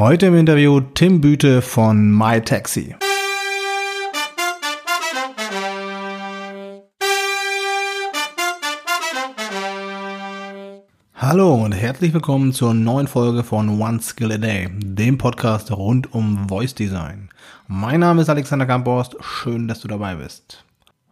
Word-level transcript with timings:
Heute 0.00 0.24
im 0.28 0.34
Interview 0.34 0.80
Tim 0.80 1.20
Büte 1.20 1.60
von 1.60 2.10
MyTaxi. 2.10 2.94
Hallo 11.14 11.54
und 11.54 11.72
herzlich 11.72 12.14
willkommen 12.14 12.54
zur 12.54 12.72
neuen 12.72 13.08
Folge 13.08 13.44
von 13.44 13.78
One 13.78 14.00
Skill 14.00 14.32
a 14.32 14.38
Day, 14.38 14.70
dem 14.72 15.18
Podcast 15.18 15.70
rund 15.70 16.14
um 16.14 16.48
Voice 16.48 16.74
Design. 16.74 17.28
Mein 17.68 18.00
Name 18.00 18.22
ist 18.22 18.30
Alexander 18.30 18.64
Kamphorst, 18.64 19.16
schön, 19.20 19.68
dass 19.68 19.80
du 19.80 19.88
dabei 19.88 20.14
bist. 20.14 20.64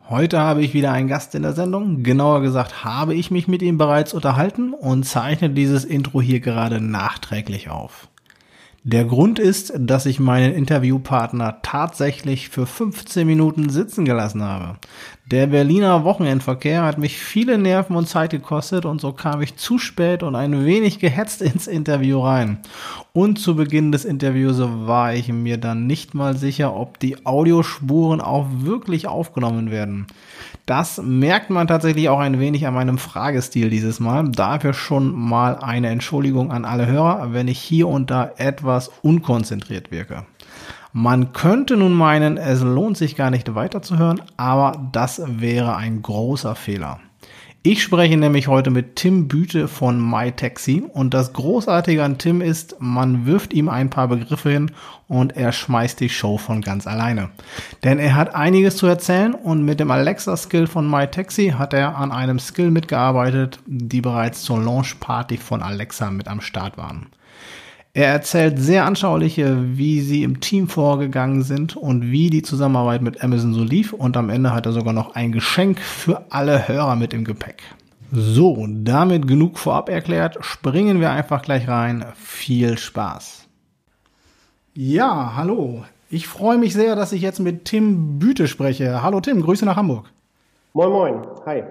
Heute 0.08 0.40
habe 0.40 0.62
ich 0.62 0.72
wieder 0.72 0.92
einen 0.92 1.08
Gast 1.08 1.34
in 1.34 1.42
der 1.42 1.52
Sendung. 1.52 2.04
Genauer 2.04 2.40
gesagt 2.40 2.84
habe 2.84 3.14
ich 3.14 3.30
mich 3.30 3.48
mit 3.48 3.60
ihm 3.60 3.76
bereits 3.76 4.14
unterhalten 4.14 4.72
und 4.72 5.04
zeichne 5.04 5.50
dieses 5.50 5.84
Intro 5.84 6.22
hier 6.22 6.40
gerade 6.40 6.80
nachträglich 6.80 7.68
auf. 7.68 8.08
Der 8.84 9.04
Grund 9.04 9.38
ist, 9.38 9.72
dass 9.76 10.06
ich 10.06 10.20
meinen 10.20 10.54
Interviewpartner 10.54 11.60
tatsächlich 11.62 12.48
für 12.48 12.66
15 12.66 13.26
Minuten 13.26 13.70
sitzen 13.70 14.04
gelassen 14.04 14.42
habe. 14.42 14.78
Der 15.30 15.46
Berliner 15.46 16.04
Wochenendverkehr 16.04 16.84
hat 16.84 16.96
mich 16.96 17.18
viele 17.18 17.58
Nerven 17.58 17.96
und 17.96 18.08
Zeit 18.08 18.30
gekostet 18.30 18.86
und 18.86 18.98
so 18.98 19.12
kam 19.12 19.42
ich 19.42 19.56
zu 19.56 19.78
spät 19.78 20.22
und 20.22 20.34
ein 20.34 20.64
wenig 20.64 21.00
gehetzt 21.00 21.42
ins 21.42 21.66
Interview 21.66 22.20
rein. 22.20 22.60
Und 23.12 23.38
zu 23.38 23.54
Beginn 23.54 23.92
des 23.92 24.06
Interviews 24.06 24.58
war 24.58 25.12
ich 25.12 25.28
mir 25.30 25.58
dann 25.58 25.86
nicht 25.86 26.14
mal 26.14 26.34
sicher, 26.34 26.74
ob 26.74 26.98
die 26.98 27.26
Audiospuren 27.26 28.22
auch 28.22 28.46
wirklich 28.60 29.06
aufgenommen 29.06 29.70
werden. 29.70 30.06
Das 30.64 30.96
merkt 31.02 31.50
man 31.50 31.66
tatsächlich 31.66 32.08
auch 32.08 32.20
ein 32.20 32.40
wenig 32.40 32.66
an 32.66 32.72
meinem 32.72 32.96
Fragestil 32.96 33.68
dieses 33.68 34.00
Mal. 34.00 34.30
Dafür 34.30 34.72
schon 34.72 35.12
mal 35.14 35.58
eine 35.58 35.90
Entschuldigung 35.90 36.52
an 36.52 36.64
alle 36.64 36.86
Hörer, 36.86 37.34
wenn 37.34 37.48
ich 37.48 37.58
hier 37.58 37.88
und 37.88 38.10
da 38.10 38.30
etwas 38.38 38.90
unkonzentriert 39.02 39.90
wirke. 39.90 40.24
Man 40.92 41.32
könnte 41.32 41.76
nun 41.76 41.92
meinen, 41.92 42.36
es 42.38 42.62
lohnt 42.62 42.96
sich 42.96 43.14
gar 43.14 43.30
nicht 43.30 43.54
weiterzuhören, 43.54 44.22
aber 44.36 44.88
das 44.92 45.22
wäre 45.26 45.76
ein 45.76 46.02
großer 46.02 46.54
Fehler. 46.54 47.00
Ich 47.64 47.82
spreche 47.82 48.16
nämlich 48.16 48.48
heute 48.48 48.70
mit 48.70 48.96
Tim 48.96 49.28
Büte 49.28 49.68
von 49.68 50.00
MyTaxi 50.00 50.84
und 50.90 51.12
das 51.12 51.32
Großartige 51.32 52.02
an 52.02 52.16
Tim 52.16 52.40
ist, 52.40 52.76
man 52.78 53.26
wirft 53.26 53.52
ihm 53.52 53.68
ein 53.68 53.90
paar 53.90 54.08
Begriffe 54.08 54.50
hin 54.50 54.70
und 55.08 55.36
er 55.36 55.52
schmeißt 55.52 55.98
die 55.98 56.08
Show 56.08 56.38
von 56.38 56.62
ganz 56.62 56.86
alleine. 56.86 57.30
Denn 57.82 57.98
er 57.98 58.14
hat 58.14 58.34
einiges 58.34 58.76
zu 58.76 58.86
erzählen 58.86 59.34
und 59.34 59.64
mit 59.64 59.80
dem 59.80 59.90
Alexa-Skill 59.90 60.68
von 60.68 60.88
MyTaxi 60.88 61.56
hat 61.58 61.74
er 61.74 61.98
an 61.98 62.12
einem 62.12 62.38
Skill 62.38 62.70
mitgearbeitet, 62.70 63.58
die 63.66 64.00
bereits 64.00 64.42
zur 64.42 64.62
Launch-Party 64.62 65.36
von 65.36 65.60
Alexa 65.60 66.10
mit 66.10 66.28
am 66.28 66.40
Start 66.40 66.78
waren. 66.78 67.08
Er 67.94 68.12
erzählt 68.12 68.58
sehr 68.58 68.84
anschaulich, 68.84 69.38
wie 69.38 70.00
sie 70.00 70.22
im 70.22 70.40
Team 70.40 70.68
vorgegangen 70.68 71.42
sind 71.42 71.76
und 71.76 72.10
wie 72.10 72.30
die 72.30 72.42
Zusammenarbeit 72.42 73.02
mit 73.02 73.24
Amazon 73.24 73.54
so 73.54 73.64
lief. 73.64 73.92
Und 73.92 74.16
am 74.16 74.30
Ende 74.30 74.52
hat 74.52 74.66
er 74.66 74.72
sogar 74.72 74.92
noch 74.92 75.14
ein 75.14 75.32
Geschenk 75.32 75.80
für 75.80 76.22
alle 76.30 76.68
Hörer 76.68 76.96
mit 76.96 77.12
im 77.12 77.24
Gepäck. 77.24 77.62
So, 78.12 78.66
damit 78.70 79.26
genug 79.26 79.58
vorab 79.58 79.88
erklärt, 79.88 80.38
springen 80.40 81.00
wir 81.00 81.10
einfach 81.10 81.42
gleich 81.42 81.68
rein. 81.68 82.06
Viel 82.14 82.78
Spaß. 82.78 83.46
Ja, 84.74 85.32
hallo. 85.36 85.84
Ich 86.08 86.26
freue 86.26 86.56
mich 86.56 86.72
sehr, 86.72 86.96
dass 86.96 87.12
ich 87.12 87.20
jetzt 87.20 87.40
mit 87.40 87.64
Tim 87.66 88.18
Büte 88.18 88.48
spreche. 88.48 89.02
Hallo 89.02 89.20
Tim, 89.20 89.42
Grüße 89.42 89.66
nach 89.66 89.76
Hamburg. 89.76 90.08
Moin, 90.72 90.90
moin. 90.90 91.14
Hi. 91.44 91.64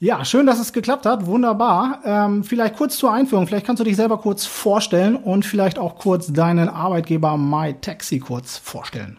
Ja, 0.00 0.24
schön, 0.24 0.46
dass 0.46 0.60
es 0.60 0.72
geklappt 0.72 1.06
hat. 1.06 1.26
Wunderbar. 1.26 2.00
Ähm, 2.04 2.44
vielleicht 2.44 2.76
kurz 2.76 2.96
zur 2.96 3.12
Einführung. 3.12 3.48
Vielleicht 3.48 3.66
kannst 3.66 3.80
du 3.80 3.84
dich 3.84 3.96
selber 3.96 4.18
kurz 4.18 4.46
vorstellen 4.46 5.16
und 5.16 5.44
vielleicht 5.44 5.76
auch 5.76 5.96
kurz 5.96 6.32
deinen 6.32 6.68
Arbeitgeber 6.68 7.36
MyTaxi 7.36 8.20
kurz 8.20 8.58
vorstellen. 8.58 9.18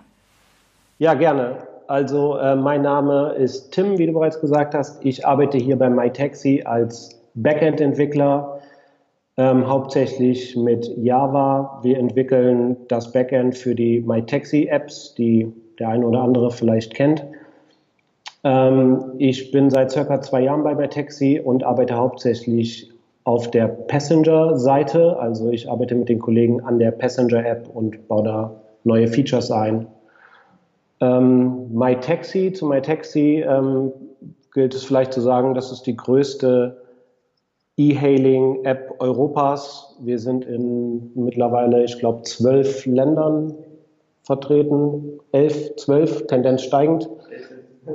Ja, 1.00 1.16
gerne. 1.16 1.58
Also 1.88 2.38
äh, 2.38 2.56
mein 2.56 2.84
Name 2.84 3.34
ist 3.34 3.72
Tim, 3.72 3.98
wie 3.98 4.06
du 4.06 4.14
bereits 4.14 4.40
gesagt 4.40 4.74
hast. 4.74 5.04
Ich 5.04 5.28
arbeite 5.28 5.58
hier 5.58 5.78
bei 5.78 5.90
MyTaxi 5.90 6.64
als 6.64 7.20
Backend-Entwickler, 7.34 8.60
ähm, 9.36 9.68
hauptsächlich 9.68 10.56
mit 10.56 10.90
Java. 10.98 11.80
Wir 11.84 11.98
entwickeln 11.98 12.78
das 12.88 13.12
Backend 13.12 13.58
für 13.58 13.76
die 13.76 14.00
MyTaxi-Apps, 14.02 15.16
die 15.16 15.52
der 15.78 15.90
eine 15.90 16.06
oder 16.06 16.22
andere 16.22 16.52
vielleicht 16.52 16.94
kennt. 16.94 17.26
Ähm, 18.44 19.14
ich 19.18 19.52
bin 19.52 19.70
seit 19.70 19.92
circa 19.92 20.22
zwei 20.22 20.42
Jahren 20.42 20.64
bei 20.64 20.88
Taxi 20.88 21.42
und 21.44 21.64
arbeite 21.64 21.96
hauptsächlich 21.96 22.92
auf 23.24 23.52
der 23.52 23.68
Passenger-Seite. 23.68 25.20
Also 25.20 25.50
ich 25.50 25.70
arbeite 25.70 25.96
mit 25.96 26.10
den 26.10 26.20
Kollegen 26.20 26.62
an 26.62 26.80
der 26.80 26.92
Passenger-App 26.92 27.70
und 27.74 28.08
baue 28.08 28.24
da 28.24 28.56
neue 28.84 29.08
Features 29.08 29.52
ein. 29.52 29.88
Ähm, 31.02 31.74
MyTaxi, 31.74 32.52
zu 32.54 32.66
MyTaxi 32.66 33.46
ähm, 33.48 33.92
gilt 34.54 34.74
es 34.74 34.84
vielleicht 34.84 35.14
zu 35.14 35.22
sagen, 35.22 35.54
das 35.54 35.72
ist 35.72 35.84
die 35.84 35.96
größte 35.96 36.82
E-Hailing-App 37.78 38.96
Europas. 39.00 39.96
Wir 40.02 40.20
sind 40.20 40.44
in 40.46 41.12
mittlerweile, 41.16 41.84
ich 41.84 41.98
glaube, 42.00 42.24
zwölf 42.24 42.86
Ländern 42.86 43.54
vertreten, 44.24 45.20
elf, 45.32 45.76
zwölf, 45.78 46.28
Tendenz 46.28 46.64
steigend. 46.64 47.10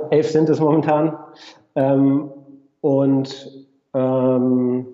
Elf 0.09 0.29
sind 0.29 0.49
es 0.49 0.59
momentan. 0.59 1.17
Ähm, 1.75 2.31
und 2.81 3.67
ähm, 3.93 4.87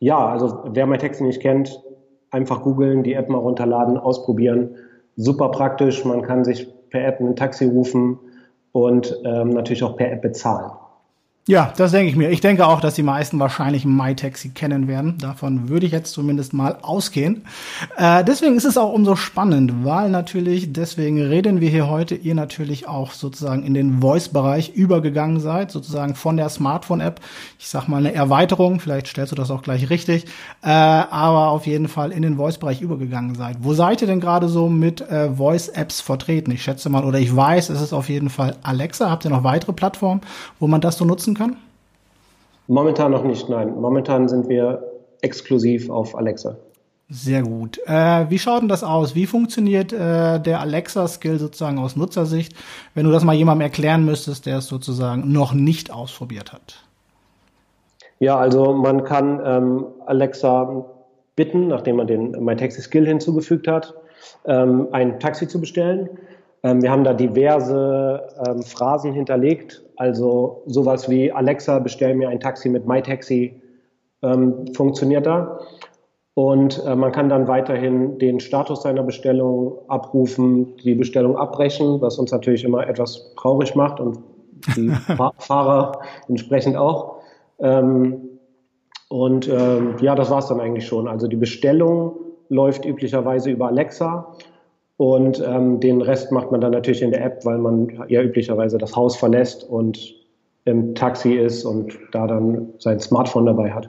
ja, 0.00 0.28
also 0.28 0.62
wer 0.66 0.86
mein 0.86 0.98
Text 0.98 1.20
nicht 1.20 1.40
kennt, 1.40 1.82
einfach 2.30 2.62
googeln, 2.62 3.02
die 3.02 3.14
App 3.14 3.28
mal 3.28 3.38
runterladen, 3.38 3.96
ausprobieren. 3.96 4.76
Super 5.16 5.50
praktisch, 5.50 6.04
man 6.04 6.22
kann 6.22 6.44
sich 6.44 6.72
per 6.90 7.06
App 7.06 7.20
ein 7.20 7.36
Taxi 7.36 7.66
rufen 7.66 8.18
und 8.72 9.16
ähm, 9.24 9.50
natürlich 9.50 9.82
auch 9.82 9.96
per 9.96 10.12
App 10.12 10.22
bezahlen. 10.22 10.70
Ja, 11.48 11.72
das 11.78 11.92
denke 11.92 12.10
ich 12.10 12.16
mir. 12.16 12.28
Ich 12.28 12.42
denke 12.42 12.66
auch, 12.66 12.78
dass 12.78 12.92
die 12.92 13.02
meisten 13.02 13.38
wahrscheinlich 13.38 13.86
MyTaxi 13.86 14.50
kennen 14.50 14.86
werden. 14.86 15.16
Davon 15.16 15.70
würde 15.70 15.86
ich 15.86 15.92
jetzt 15.92 16.12
zumindest 16.12 16.52
mal 16.52 16.76
ausgehen. 16.82 17.46
Äh, 17.96 18.22
deswegen 18.22 18.54
ist 18.54 18.66
es 18.66 18.76
auch 18.76 18.92
umso 18.92 19.16
spannend, 19.16 19.82
weil 19.82 20.10
natürlich, 20.10 20.74
deswegen 20.74 21.22
reden 21.22 21.62
wir 21.62 21.70
hier 21.70 21.88
heute, 21.88 22.16
ihr 22.16 22.34
natürlich 22.34 22.86
auch 22.86 23.12
sozusagen 23.12 23.62
in 23.62 23.72
den 23.72 24.02
Voice-Bereich 24.02 24.74
übergegangen 24.74 25.40
seid, 25.40 25.70
sozusagen 25.70 26.14
von 26.14 26.36
der 26.36 26.50
Smartphone-App. 26.50 27.18
Ich 27.58 27.68
sag 27.68 27.88
mal 27.88 27.96
eine 27.96 28.12
Erweiterung, 28.12 28.78
vielleicht 28.78 29.06
stellst 29.06 29.32
du 29.32 29.36
das 29.36 29.50
auch 29.50 29.62
gleich 29.62 29.88
richtig, 29.88 30.26
äh, 30.62 30.68
aber 30.68 31.48
auf 31.48 31.66
jeden 31.66 31.88
Fall 31.88 32.12
in 32.12 32.20
den 32.20 32.36
Voice-Bereich 32.36 32.82
übergegangen 32.82 33.36
seid. 33.36 33.56
Wo 33.62 33.72
seid 33.72 34.02
ihr 34.02 34.06
denn 34.06 34.20
gerade 34.20 34.48
so 34.48 34.68
mit 34.68 35.00
äh, 35.00 35.30
Voice-Apps 35.32 36.02
vertreten? 36.02 36.50
Ich 36.50 36.62
schätze 36.62 36.90
mal, 36.90 37.04
oder 37.04 37.18
ich 37.18 37.34
weiß, 37.34 37.70
es 37.70 37.80
ist 37.80 37.94
auf 37.94 38.10
jeden 38.10 38.28
Fall 38.28 38.56
Alexa. 38.62 39.08
Habt 39.08 39.24
ihr 39.24 39.30
noch 39.30 39.44
weitere 39.44 39.72
Plattformen, 39.72 40.20
wo 40.60 40.66
man 40.66 40.82
das 40.82 40.98
so 40.98 41.06
nutzen 41.06 41.32
kann? 41.32 41.37
Momentan 42.66 43.12
noch 43.12 43.24
nicht, 43.24 43.48
nein. 43.48 43.80
Momentan 43.80 44.28
sind 44.28 44.48
wir 44.48 44.82
exklusiv 45.22 45.90
auf 45.90 46.16
Alexa. 46.16 46.56
Sehr 47.10 47.42
gut. 47.42 47.80
Äh, 47.86 48.26
wie 48.28 48.38
schaut 48.38 48.60
denn 48.60 48.68
das 48.68 48.84
aus? 48.84 49.14
Wie 49.14 49.24
funktioniert 49.24 49.94
äh, 49.94 50.38
der 50.38 50.60
Alexa-Skill 50.60 51.38
sozusagen 51.38 51.78
aus 51.78 51.96
Nutzersicht, 51.96 52.52
wenn 52.94 53.06
du 53.06 53.10
das 53.10 53.24
mal 53.24 53.32
jemandem 53.32 53.62
erklären 53.62 54.04
müsstest, 54.04 54.44
der 54.44 54.58
es 54.58 54.66
sozusagen 54.66 55.32
noch 55.32 55.54
nicht 55.54 55.90
ausprobiert 55.90 56.52
hat? 56.52 56.84
Ja, 58.18 58.36
also 58.36 58.74
man 58.74 59.04
kann 59.04 59.40
ähm, 59.42 59.86
Alexa 60.04 60.84
bitten, 61.34 61.68
nachdem 61.68 61.96
man 61.96 62.06
den 62.06 62.32
MyTaxi-Skill 62.32 63.06
hinzugefügt 63.06 63.68
hat, 63.68 63.94
ähm, 64.44 64.88
ein 64.92 65.18
Taxi 65.18 65.48
zu 65.48 65.60
bestellen. 65.60 66.10
Ähm, 66.62 66.82
wir 66.82 66.90
haben 66.90 67.04
da 67.04 67.14
diverse 67.14 68.28
ähm, 68.46 68.62
Phrasen 68.62 69.12
hinterlegt, 69.12 69.82
also 69.96 70.62
sowas 70.66 71.08
wie 71.08 71.32
Alexa, 71.32 71.78
bestell 71.78 72.14
mir 72.14 72.28
ein 72.28 72.40
Taxi 72.40 72.68
mit 72.68 72.86
MyTaxi 72.86 73.60
ähm, 74.22 74.66
funktioniert 74.74 75.26
da. 75.26 75.60
Und 76.34 76.84
äh, 76.86 76.94
man 76.94 77.10
kann 77.10 77.28
dann 77.28 77.48
weiterhin 77.48 78.18
den 78.18 78.38
Status 78.38 78.82
seiner 78.82 79.02
Bestellung 79.02 79.78
abrufen, 79.88 80.76
die 80.76 80.94
Bestellung 80.94 81.36
abbrechen, 81.36 82.00
was 82.00 82.18
uns 82.18 82.30
natürlich 82.30 82.64
immer 82.64 82.86
etwas 82.86 83.34
traurig 83.36 83.74
macht 83.74 83.98
und 83.98 84.18
die 84.76 84.90
Fahrer 85.38 86.00
entsprechend 86.28 86.76
auch. 86.76 87.16
Ähm, 87.58 88.38
und 89.08 89.48
ähm, 89.48 89.96
ja, 90.00 90.14
das 90.14 90.30
war 90.30 90.38
es 90.38 90.46
dann 90.46 90.60
eigentlich 90.60 90.86
schon. 90.86 91.08
Also 91.08 91.26
die 91.26 91.36
Bestellung 91.36 92.14
läuft 92.50 92.84
üblicherweise 92.84 93.50
über 93.50 93.66
Alexa 93.66 94.34
und 94.98 95.40
ähm, 95.46 95.78
den 95.78 96.02
Rest 96.02 96.32
macht 96.32 96.50
man 96.50 96.60
dann 96.60 96.72
natürlich 96.72 97.02
in 97.02 97.12
der 97.12 97.24
App, 97.24 97.44
weil 97.44 97.56
man 97.56 98.04
ja 98.08 98.20
üblicherweise 98.20 98.78
das 98.78 98.96
Haus 98.96 99.16
verlässt 99.16 99.62
und 99.62 100.14
im 100.64 100.96
Taxi 100.96 101.34
ist 101.34 101.64
und 101.64 101.96
da 102.10 102.26
dann 102.26 102.70
sein 102.78 102.98
Smartphone 102.98 103.46
dabei 103.46 103.72
hat. 103.72 103.88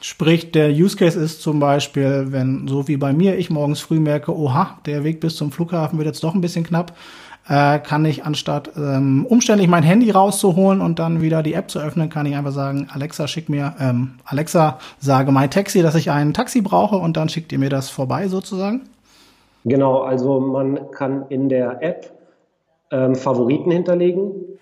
Sprich, 0.00 0.50
der 0.50 0.70
Use 0.70 0.96
Case 0.96 1.20
ist 1.20 1.42
zum 1.42 1.60
Beispiel, 1.60 2.28
wenn 2.30 2.66
so 2.66 2.88
wie 2.88 2.96
bei 2.96 3.12
mir 3.12 3.38
ich 3.38 3.50
morgens 3.50 3.80
früh 3.80 4.00
merke, 4.00 4.34
oha, 4.36 4.78
der 4.86 5.04
Weg 5.04 5.20
bis 5.20 5.36
zum 5.36 5.52
Flughafen 5.52 5.98
wird 5.98 6.06
jetzt 6.06 6.24
doch 6.24 6.34
ein 6.34 6.40
bisschen 6.40 6.64
knapp, 6.64 6.96
äh, 7.46 7.78
kann 7.78 8.06
ich 8.06 8.24
anstatt 8.24 8.70
ähm, 8.78 9.26
umständlich 9.28 9.68
mein 9.68 9.82
Handy 9.82 10.10
rauszuholen 10.10 10.80
und 10.80 10.98
dann 10.98 11.20
wieder 11.20 11.42
die 11.42 11.52
App 11.52 11.70
zu 11.70 11.80
öffnen, 11.80 12.08
kann 12.08 12.24
ich 12.24 12.34
einfach 12.34 12.52
sagen, 12.52 12.88
Alexa, 12.90 13.28
schick 13.28 13.50
mir, 13.50 13.74
ähm, 13.78 14.14
Alexa, 14.24 14.78
sage 15.00 15.32
mein 15.32 15.50
Taxi, 15.50 15.82
dass 15.82 15.94
ich 15.94 16.10
ein 16.10 16.32
Taxi 16.32 16.62
brauche 16.62 16.96
und 16.96 17.18
dann 17.18 17.28
schickt 17.28 17.52
ihr 17.52 17.58
mir 17.58 17.68
das 17.68 17.90
vorbei 17.90 18.28
sozusagen? 18.28 18.88
Genau, 19.64 20.00
also 20.00 20.40
man 20.40 20.90
kann 20.90 21.26
in 21.30 21.48
der 21.48 21.82
App 21.82 22.12
ähm, 22.90 23.14
Favoriten 23.14 23.70
hinterlegen. 23.70 24.58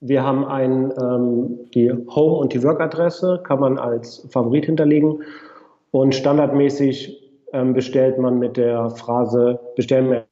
Wir 0.00 0.22
haben 0.24 0.44
ein, 0.44 0.92
ähm, 1.00 1.60
die 1.72 1.90
Home- 1.92 2.36
und 2.36 2.52
die 2.52 2.62
Work-Adresse, 2.62 3.40
kann 3.44 3.60
man 3.60 3.78
als 3.78 4.26
Favorit 4.30 4.66
hinterlegen. 4.66 5.22
Und 5.92 6.14
standardmäßig 6.14 7.32
ähm, 7.52 7.72
bestellt 7.72 8.18
man 8.18 8.38
mit 8.38 8.56
der 8.56 8.90
Phrase, 8.90 9.60
bestellen 9.76 10.10
wir 10.10 10.24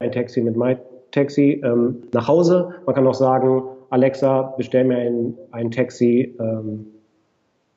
ein 0.00 0.12
Taxi 0.12 0.42
mit 0.42 0.56
MyTaxi 0.56 1.62
ähm, 1.64 2.02
nach 2.12 2.28
Hause. 2.28 2.74
Man 2.84 2.94
kann 2.94 3.06
auch 3.06 3.14
sagen, 3.14 3.62
Alexa, 3.90 4.54
bestell 4.56 4.84
mir 4.84 4.98
ein, 4.98 5.36
ein 5.50 5.70
Taxi 5.70 6.36
ähm, 6.38 6.86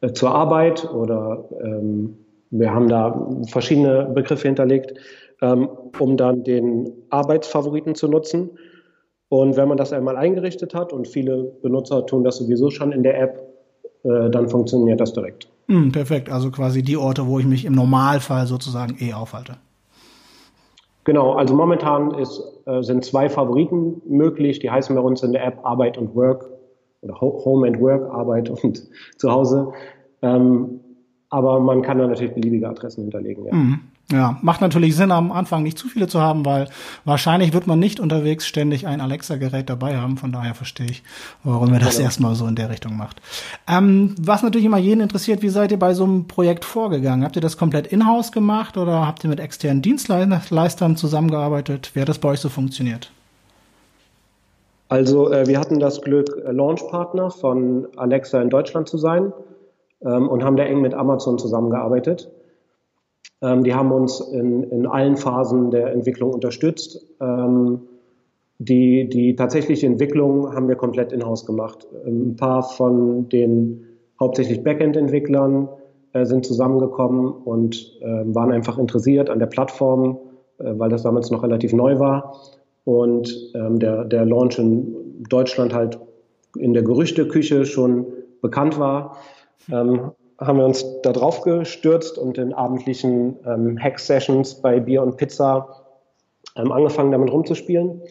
äh, 0.02 0.12
zur 0.12 0.32
Arbeit 0.32 0.88
oder 0.94 1.46
ähm, 1.64 2.18
wir 2.52 2.74
haben 2.74 2.88
da 2.88 3.28
verschiedene 3.48 4.06
Begriffe 4.14 4.48
hinterlegt, 4.48 4.94
ähm, 5.42 5.70
um 6.00 6.18
dann 6.18 6.44
den 6.44 6.92
Arbeitsfavoriten 7.10 7.96
zu 7.96 8.08
nutzen. 8.08 8.52
Und 9.30 9.56
wenn 9.56 9.70
man 9.70 9.78
das 9.78 9.94
einmal 9.94 10.18
eingerichtet 10.18 10.74
hat 10.76 10.92
und 10.92 11.08
viele 11.08 11.44
Benutzer 11.62 12.06
tun 12.06 12.24
das 12.24 12.38
sowieso 12.38 12.70
schon 12.70 12.92
in 12.92 13.04
der 13.04 13.20
App, 13.20 13.42
äh, 14.04 14.30
dann 14.30 14.50
funktioniert 14.50 15.00
das 15.00 15.14
direkt. 15.14 15.48
Mm, 15.68 15.90
perfekt, 15.92 16.30
also 16.30 16.52
quasi 16.52 16.84
die 16.84 16.98
Orte, 16.98 17.26
wo 17.28 17.40
ich 17.40 17.46
mich 17.46 17.64
im 17.64 17.74
Normalfall 17.74 18.46
sozusagen 18.46 18.98
eh 19.00 19.14
aufhalte. 19.14 19.56
Genau, 21.06 21.34
also 21.34 21.56
momentan 21.56 22.14
ist, 22.16 22.44
äh, 22.66 22.84
sind 22.84 23.06
zwei 23.06 23.30
Favoriten 23.30 24.02
möglich, 24.06 24.60
die 24.60 24.70
heißen 24.70 24.96
bei 24.96 25.02
uns 25.02 25.24
in 25.24 25.32
der 25.32 25.46
App 25.46 25.60
Arbeit 25.64 25.98
und 25.98 26.14
Work 26.14 26.50
oder 27.02 27.20
Home 27.22 27.68
and 27.68 27.80
Work, 27.80 28.14
Arbeit 28.14 28.50
und 28.50 28.84
zu 29.18 29.32
Hause. 29.32 29.72
Ähm, 30.22 30.82
aber 31.32 31.60
man 31.62 31.82
kann 31.82 31.98
da 31.98 32.08
natürlich 32.08 32.34
beliebige 32.34 32.70
Adressen 32.70 33.04
hinterlegen. 33.04 33.46
Ja. 33.46 33.54
Mhm. 33.54 33.80
Ja, 34.12 34.38
macht 34.42 34.60
natürlich 34.60 34.98
Sinn, 34.98 35.10
am 35.10 35.32
Anfang 35.32 35.64
nicht 35.64 35.78
zu 35.78 35.88
viele 35.88 36.06
zu 36.06 36.20
haben, 36.20 36.46
weil 36.46 36.68
wahrscheinlich 37.06 37.54
wird 37.54 37.66
man 37.66 37.80
nicht 37.80 38.02
unterwegs 38.02 38.46
ständig 38.46 38.86
ein 38.86 39.00
Alexa-Gerät 39.00 39.70
dabei 39.70 39.96
haben. 39.96 40.18
Von 40.18 40.34
daher 40.34 40.54
verstehe 40.54 40.88
ich, 40.88 41.02
warum 41.46 41.74
ihr 41.74 41.80
das 41.80 41.96
genau. 41.96 42.08
erstmal 42.08 42.36
so 42.36 42.46
in 42.46 42.58
der 42.58 42.70
Richtung 42.70 42.98
macht. 42.98 43.22
Ähm, 43.70 44.14
was 44.20 44.44
natürlich 44.44 44.66
immer 44.66 44.80
jeden 44.80 45.00
interessiert, 45.00 45.42
wie 45.42 45.48
seid 45.48 45.72
ihr 45.72 45.80
bei 45.80 45.94
so 45.94 46.04
einem 46.04 46.28
Projekt 46.28 46.66
vorgegangen? 46.66 47.24
Habt 47.24 47.38
ihr 47.38 47.42
das 47.42 47.56
komplett 47.56 47.88
in-house 47.88 48.34
gemacht 48.34 48.76
oder 48.76 49.08
habt 49.08 49.24
ihr 49.24 49.30
mit 49.30 49.40
externen 49.40 49.82
Dienstleistern 49.82 50.98
zusammengearbeitet? 50.98 51.92
Wie 51.94 52.02
hat 52.02 52.10
das 52.10 52.20
bei 52.20 52.30
euch 52.30 52.42
so 52.42 52.50
funktioniert? 52.50 53.10
Also 54.90 55.32
äh, 55.32 55.48
wir 55.48 55.58
hatten 55.58 55.80
das 55.80 56.02
Glück, 56.02 56.36
Launchpartner 56.46 57.32
von 57.32 57.88
Alexa 57.96 58.42
in 58.42 58.50
Deutschland 58.50 58.90
zu 58.90 58.98
sein 58.98 59.32
ähm, 60.04 60.28
und 60.28 60.44
haben 60.44 60.58
da 60.58 60.64
eng 60.64 60.82
mit 60.82 60.94
Amazon 60.94 61.38
zusammengearbeitet. 61.38 62.32
Ähm, 63.42 63.64
die 63.64 63.74
haben 63.74 63.92
uns 63.92 64.20
in, 64.20 64.64
in 64.64 64.88
allen 64.88 65.18
Phasen 65.18 65.72
der 65.72 65.92
Entwicklung 65.92 66.34
unterstützt. 66.34 67.06
Ähm, 67.20 67.82
die, 68.60 69.10
die 69.10 69.36
tatsächliche 69.36 69.88
Entwicklung 69.88 70.54
haben 70.54 70.68
wir 70.68 70.76
komplett 70.76 71.12
in-house 71.12 71.46
gemacht. 71.46 71.88
Ähm, 72.06 72.32
ein 72.32 72.36
paar 72.36 72.64
von 72.64 73.30
den 73.30 73.86
hauptsächlich 74.20 74.64
Backend-Entwicklern 74.64 75.70
äh, 76.14 76.26
sind 76.26 76.46
zusammengekommen 76.46 77.32
und 77.32 77.98
äh, 78.02 78.06
waren 78.06 78.52
einfach 78.52 78.78
interessiert 78.78 79.30
an 79.30 79.40
der 79.40 79.48
Plattform, 79.48 80.20
äh, 80.60 80.74
weil 80.78 80.90
das 80.90 81.04
damals 81.04 81.32
noch 81.32 81.42
relativ 81.42 81.74
neu 81.74 82.00
war. 82.00 82.36
Und 82.84 83.52
ähm, 83.56 83.80
der, 83.80 84.06
der 84.06 84.26
Launch 84.26 84.60
in 84.60 85.24
Deutschland 85.30 85.74
halt 85.74 86.00
in 86.58 86.74
der 86.74 86.84
Gerüchteküche 86.84 87.66
schon 87.66 88.06
bekannt 88.42 88.80
war. 88.80 89.18
Ähm, 89.70 90.12
haben 90.40 90.58
wir 90.58 90.66
uns 90.66 91.02
da 91.04 91.12
drauf 91.12 91.42
gestürzt 91.42 92.18
und 92.18 92.38
in 92.38 92.54
abendlichen 92.54 93.38
ähm, 93.46 93.78
Hack-Sessions 93.80 94.56
bei 94.62 94.80
Bier 94.80 95.04
und 95.04 95.18
Pizza 95.18 95.86
ähm, 96.56 96.72
angefangen, 96.72 97.12
damit 97.12 97.32
rumzuspielen. 97.32 98.02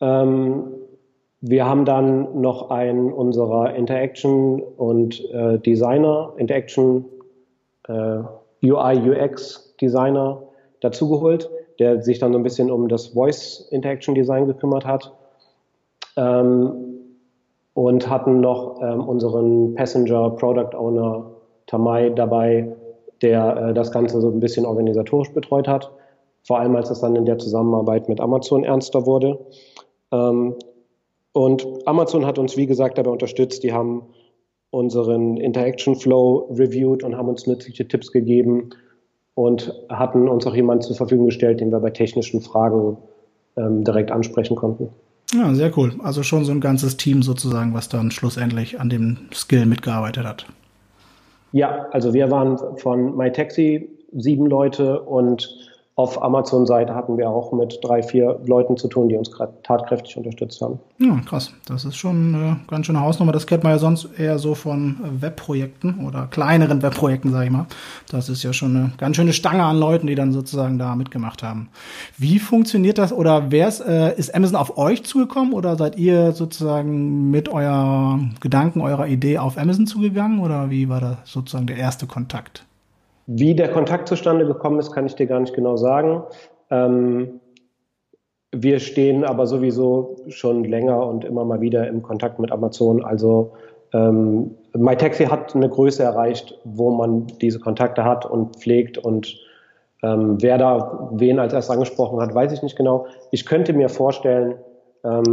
Ähm, 0.00 0.72
wir 1.40 1.66
haben 1.66 1.84
dann 1.84 2.40
noch 2.40 2.70
einen 2.70 3.12
unserer 3.12 3.74
Interaction 3.74 4.60
und 4.60 5.24
äh, 5.30 5.58
Designer, 5.60 6.32
Interaction 6.36 7.04
äh, 7.86 8.18
UI, 8.64 9.10
UX 9.10 9.76
Designer 9.80 10.42
dazugeholt, 10.80 11.48
der 11.78 12.02
sich 12.02 12.18
dann 12.18 12.32
so 12.32 12.38
ein 12.38 12.42
bisschen 12.42 12.70
um 12.70 12.88
das 12.88 13.08
Voice 13.08 13.68
Interaction 13.70 14.14
Design 14.14 14.46
gekümmert 14.46 14.84
hat. 14.84 15.12
Ähm, 16.16 16.95
und 17.76 18.08
hatten 18.08 18.40
noch 18.40 18.80
ähm, 18.80 19.06
unseren 19.06 19.74
Passenger 19.74 20.30
Product 20.30 20.74
Owner 20.74 21.30
Tamay 21.66 22.10
dabei, 22.14 22.74
der 23.20 23.54
äh, 23.54 23.74
das 23.74 23.92
Ganze 23.92 24.18
so 24.22 24.30
ein 24.30 24.40
bisschen 24.40 24.64
organisatorisch 24.64 25.30
betreut 25.34 25.68
hat. 25.68 25.92
Vor 26.42 26.58
allem, 26.58 26.74
als 26.74 26.88
es 26.88 27.00
dann 27.00 27.14
in 27.16 27.26
der 27.26 27.36
Zusammenarbeit 27.36 28.08
mit 28.08 28.18
Amazon 28.18 28.64
ernster 28.64 29.04
wurde. 29.04 29.38
Ähm, 30.10 30.54
und 31.34 31.66
Amazon 31.86 32.24
hat 32.24 32.38
uns, 32.38 32.56
wie 32.56 32.66
gesagt, 32.66 32.96
dabei 32.96 33.10
unterstützt. 33.10 33.62
Die 33.62 33.74
haben 33.74 34.04
unseren 34.70 35.36
Interaction 35.36 35.96
Flow 35.96 36.48
reviewed 36.50 37.02
und 37.02 37.14
haben 37.14 37.28
uns 37.28 37.46
nützliche 37.46 37.86
Tipps 37.86 38.10
gegeben 38.10 38.70
und 39.34 39.74
hatten 39.90 40.30
uns 40.30 40.46
auch 40.46 40.54
jemanden 40.54 40.80
zur 40.80 40.96
Verfügung 40.96 41.26
gestellt, 41.26 41.60
den 41.60 41.70
wir 41.70 41.80
bei 41.80 41.90
technischen 41.90 42.40
Fragen 42.40 42.96
ähm, 43.58 43.84
direkt 43.84 44.10
ansprechen 44.10 44.56
konnten. 44.56 44.88
Ja, 45.34 45.52
sehr 45.54 45.76
cool. 45.76 45.94
Also 46.02 46.22
schon 46.22 46.44
so 46.44 46.52
ein 46.52 46.60
ganzes 46.60 46.96
Team 46.96 47.22
sozusagen, 47.22 47.74
was 47.74 47.88
dann 47.88 48.10
schlussendlich 48.10 48.80
an 48.80 48.88
dem 48.88 49.18
Skill 49.34 49.66
mitgearbeitet 49.66 50.24
hat. 50.24 50.46
Ja, 51.52 51.86
also 51.90 52.14
wir 52.14 52.30
waren 52.30 52.58
von 52.78 53.16
MyTaxi 53.16 53.88
sieben 54.12 54.46
Leute 54.46 55.00
und 55.02 55.48
auf 55.96 56.22
Amazon-Seite 56.22 56.94
hatten 56.94 57.16
wir 57.16 57.30
auch 57.30 57.52
mit 57.52 57.78
drei, 57.82 58.02
vier 58.02 58.38
Leuten 58.44 58.76
zu 58.76 58.86
tun, 58.86 59.08
die 59.08 59.16
uns 59.16 59.30
gerade 59.30 59.54
tatkräftig 59.62 60.18
unterstützt 60.18 60.60
haben. 60.60 60.78
Ja, 60.98 61.18
krass. 61.24 61.54
Das 61.66 61.86
ist 61.86 61.96
schon 61.96 62.34
eine 62.34 62.60
ganz 62.68 62.84
schöne 62.84 63.00
Hausnummer. 63.00 63.32
Das 63.32 63.46
kennt 63.46 63.64
man 63.64 63.72
ja 63.72 63.78
sonst 63.78 64.06
eher 64.18 64.38
so 64.38 64.54
von 64.54 64.96
Webprojekten 65.20 66.06
oder 66.06 66.26
kleineren 66.26 66.82
Webprojekten, 66.82 67.32
sage 67.32 67.46
ich 67.46 67.50
mal. 67.50 67.64
Das 68.10 68.28
ist 68.28 68.42
ja 68.42 68.52
schon 68.52 68.76
eine 68.76 68.92
ganz 68.98 69.16
schöne 69.16 69.32
Stange 69.32 69.64
an 69.64 69.78
Leuten, 69.78 70.06
die 70.06 70.14
dann 70.14 70.32
sozusagen 70.32 70.78
da 70.78 70.96
mitgemacht 70.96 71.42
haben. 71.42 71.70
Wie 72.18 72.38
funktioniert 72.40 72.98
das 72.98 73.10
oder 73.10 73.50
wer 73.50 73.66
ist, 73.66 73.80
äh, 73.80 74.14
ist 74.18 74.34
Amazon 74.34 74.56
auf 74.56 74.76
euch 74.76 75.02
zugekommen 75.02 75.54
oder 75.54 75.76
seid 75.76 75.96
ihr 75.96 76.32
sozusagen 76.32 77.30
mit 77.30 77.48
eurer 77.48 78.20
Gedanken, 78.40 78.82
eurer 78.82 79.06
Idee 79.06 79.38
auf 79.38 79.56
Amazon 79.56 79.86
zugegangen 79.86 80.40
oder 80.40 80.68
wie 80.68 80.90
war 80.90 81.00
da 81.00 81.18
sozusagen 81.24 81.66
der 81.66 81.78
erste 81.78 82.06
Kontakt? 82.06 82.65
Wie 83.26 83.54
der 83.54 83.70
Kontakt 83.70 84.08
zustande 84.08 84.46
gekommen 84.46 84.78
ist, 84.78 84.92
kann 84.92 85.06
ich 85.06 85.14
dir 85.14 85.26
gar 85.26 85.40
nicht 85.40 85.54
genau 85.54 85.76
sagen. 85.76 86.22
Ähm, 86.70 87.40
wir 88.52 88.78
stehen 88.78 89.24
aber 89.24 89.46
sowieso 89.46 90.16
schon 90.28 90.64
länger 90.64 91.06
und 91.06 91.24
immer 91.24 91.44
mal 91.44 91.60
wieder 91.60 91.88
im 91.88 92.02
Kontakt 92.02 92.38
mit 92.38 92.52
Amazon. 92.52 93.04
Also 93.04 93.52
ähm, 93.92 94.54
MyTaxi 94.74 95.24
hat 95.26 95.54
eine 95.54 95.68
Größe 95.68 96.02
erreicht, 96.02 96.58
wo 96.64 96.90
man 96.90 97.26
diese 97.40 97.58
Kontakte 97.58 98.04
hat 98.04 98.26
und 98.26 98.56
pflegt 98.56 98.98
und 98.98 99.36
ähm, 100.02 100.36
wer 100.40 100.58
da 100.58 101.08
wen 101.12 101.38
als 101.38 101.52
erst 101.52 101.70
angesprochen 101.70 102.20
hat, 102.20 102.34
weiß 102.34 102.52
ich 102.52 102.62
nicht 102.62 102.76
genau. 102.76 103.06
Ich 103.30 103.46
könnte 103.46 103.72
mir 103.72 103.88
vorstellen, 103.88 104.54
ähm, 105.04 105.24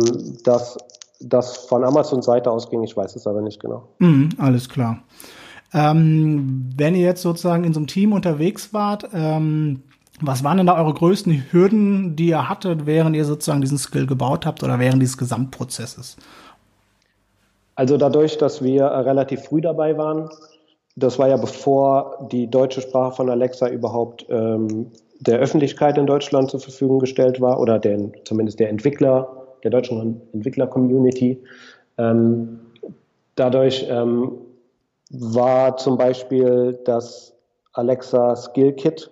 dass 0.44 0.78
das 1.20 1.58
von 1.58 1.84
Amazons 1.84 2.26
Seite 2.26 2.50
ausging. 2.50 2.84
Ich 2.84 2.96
weiß 2.96 3.16
es 3.16 3.28
aber 3.28 3.42
nicht 3.42 3.60
genau. 3.60 3.88
Mm, 4.00 4.30
alles 4.38 4.70
klar. 4.70 5.04
Ähm, 5.74 6.70
wenn 6.76 6.96
ihr 6.96 7.04
jetzt 7.04 7.22
sozusagen 7.22 7.64
in 7.64 7.74
so 7.74 7.80
einem 7.80 7.88
Team 7.88 8.14
unterwegs 8.14 8.74
wart, 8.74 9.10
ähm, 9.14 9.82
was 10.22 10.44
waren 10.44 10.58
denn 10.58 10.68
da 10.68 10.78
eure 10.78 10.94
größten 10.94 11.46
Hürden, 11.52 12.16
die 12.16 12.28
ihr 12.28 12.48
hattet, 12.48 12.86
während 12.86 13.16
ihr 13.16 13.26
sozusagen 13.26 13.62
diesen 13.62 13.80
Skill 13.80 14.06
gebaut 14.06 14.46
habt 14.46 14.64
oder 14.64 14.80
während 14.80 15.02
dieses 15.02 15.18
Gesamtprozesses? 15.18 16.18
Also 17.76 17.98
dadurch, 17.98 18.38
dass 18.38 18.64
wir 18.64 18.86
relativ 18.86 19.42
früh 19.42 19.62
dabei 19.62 19.98
waren, 19.98 20.30
das 20.96 21.18
war 21.18 21.28
ja 21.28 21.38
bevor 21.38 22.28
die 22.32 22.48
deutsche 22.48 22.82
Sprache 22.82 23.16
von 23.16 23.30
Alexa 23.30 23.68
überhaupt 23.68 24.28
ähm, 24.30 24.92
der 25.20 25.40
Öffentlichkeit 25.40 25.98
in 25.98 26.06
Deutschland 26.06 26.52
zur 26.52 26.60
Verfügung 26.60 27.00
gestellt 27.00 27.42
war 27.42 27.60
oder 27.60 27.80
den, 27.80 28.14
zumindest 28.26 28.60
der 28.60 28.70
Entwickler, 28.70 29.28
der 29.64 29.72
deutschen 29.72 30.22
Entwickler-Community. 30.34 31.42
Ähm, 31.98 32.60
dadurch 33.36 33.88
ähm, 33.90 34.34
war 35.14 35.78
zum 35.78 35.98
Beispiel 35.98 36.80
das 36.86 37.34
Alexa 37.74 38.36
Skill 38.36 38.74
Kit, 38.74 39.12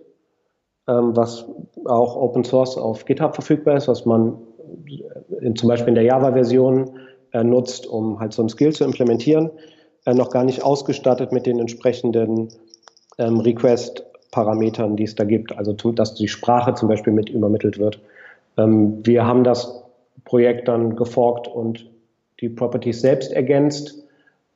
ähm, 0.87 1.15
was 1.15 1.45
auch 1.85 2.15
Open 2.15 2.43
Source 2.43 2.77
auf 2.77 3.05
GitHub 3.05 3.33
verfügbar 3.33 3.77
ist, 3.77 3.87
was 3.87 4.05
man 4.05 4.37
in, 5.41 5.55
zum 5.55 5.69
Beispiel 5.69 5.89
in 5.89 5.95
der 5.95 6.03
Java-Version 6.03 6.99
äh, 7.33 7.43
nutzt, 7.43 7.87
um 7.87 8.19
halt 8.19 8.33
so 8.33 8.41
ein 8.41 8.49
Skill 8.49 8.73
zu 8.73 8.83
implementieren. 8.83 9.51
äh, 10.05 10.13
noch 10.13 10.31
gar 10.31 10.43
nicht 10.43 10.63
ausgestattet 10.63 11.31
mit 11.31 11.45
den 11.45 11.59
entsprechenden 11.59 12.49
ähm, 13.17 13.39
Request-Parametern, 13.39 14.95
die 14.95 15.03
es 15.03 15.15
da 15.15 15.23
gibt. 15.23 15.55
Also 15.57 15.73
dass 15.73 16.15
die 16.15 16.27
Sprache 16.27 16.73
zum 16.73 16.89
Beispiel 16.89 17.13
mit 17.13 17.29
übermittelt 17.29 17.77
wird. 17.77 17.99
Ähm, 18.57 19.05
wir 19.05 19.25
haben 19.25 19.43
das 19.43 19.83
Projekt 20.25 20.67
dann 20.67 20.95
geforkt 20.95 21.47
und 21.47 21.89
die 22.39 22.49
Properties 22.49 23.01
selbst 23.01 23.31
ergänzt. 23.31 24.03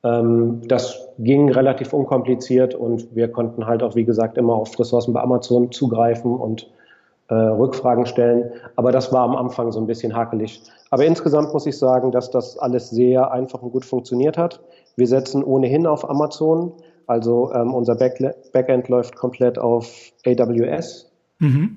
Ähm, 0.04 0.62
das 0.66 1.08
ging 1.18 1.50
relativ 1.50 1.92
unkompliziert 1.92 2.74
und 2.74 3.14
wir 3.14 3.28
konnten 3.28 3.66
halt 3.66 3.82
auch, 3.82 3.94
wie 3.94 4.04
gesagt, 4.04 4.38
immer 4.38 4.54
auf 4.54 4.78
Ressourcen 4.78 5.12
bei 5.12 5.20
Amazon 5.20 5.72
zugreifen 5.72 6.34
und 6.34 6.70
äh, 7.28 7.34
Rückfragen 7.34 8.06
stellen. 8.06 8.50
Aber 8.76 8.92
das 8.92 9.12
war 9.12 9.22
am 9.22 9.36
Anfang 9.36 9.72
so 9.72 9.80
ein 9.80 9.86
bisschen 9.86 10.14
hakelig. 10.14 10.62
Aber 10.90 11.04
insgesamt 11.04 11.52
muss 11.52 11.66
ich 11.66 11.76
sagen, 11.76 12.12
dass 12.12 12.30
das 12.30 12.58
alles 12.58 12.90
sehr 12.90 13.32
einfach 13.32 13.62
und 13.62 13.72
gut 13.72 13.84
funktioniert 13.84 14.38
hat. 14.38 14.60
Wir 14.96 15.06
setzen 15.06 15.42
ohnehin 15.42 15.86
auf 15.86 16.08
Amazon. 16.08 16.72
Also 17.06 17.52
ähm, 17.52 17.74
unser 17.74 17.94
Back 17.94 18.22
Backend 18.52 18.88
läuft 18.88 19.16
komplett 19.16 19.58
auf 19.58 20.12
AWS. 20.24 21.10
Mhm. 21.38 21.76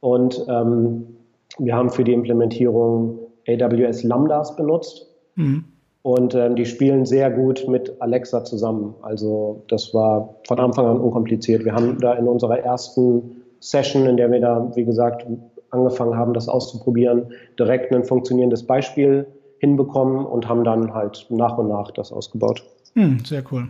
Und 0.00 0.44
ähm, 0.48 1.16
wir 1.58 1.76
haben 1.76 1.90
für 1.90 2.04
die 2.04 2.12
Implementierung 2.12 3.18
AWS 3.48 4.02
Lambdas 4.02 4.56
benutzt. 4.56 5.06
Mhm. 5.36 5.64
Und 6.02 6.34
ähm, 6.34 6.56
die 6.56 6.66
spielen 6.66 7.06
sehr 7.06 7.30
gut 7.30 7.66
mit 7.68 8.00
Alexa 8.00 8.44
zusammen. 8.44 8.94
Also 9.02 9.62
das 9.68 9.94
war 9.94 10.34
von 10.46 10.58
Anfang 10.58 10.86
an 10.86 11.00
unkompliziert. 11.00 11.64
Wir 11.64 11.74
haben 11.74 12.00
da 12.00 12.14
in 12.14 12.26
unserer 12.26 12.58
ersten 12.58 13.42
Session, 13.60 14.06
in 14.06 14.16
der 14.16 14.30
wir 14.32 14.40
da, 14.40 14.72
wie 14.74 14.84
gesagt, 14.84 15.24
angefangen 15.70 16.16
haben, 16.16 16.34
das 16.34 16.48
auszuprobieren, 16.48 17.32
direkt 17.58 17.92
ein 17.94 18.04
funktionierendes 18.04 18.66
Beispiel 18.66 19.26
hinbekommen 19.58 20.26
und 20.26 20.48
haben 20.48 20.64
dann 20.64 20.92
halt 20.92 21.26
nach 21.30 21.56
und 21.56 21.68
nach 21.68 21.92
das 21.92 22.12
ausgebaut. 22.12 22.64
Hm, 22.94 23.20
sehr 23.24 23.44
cool. 23.52 23.68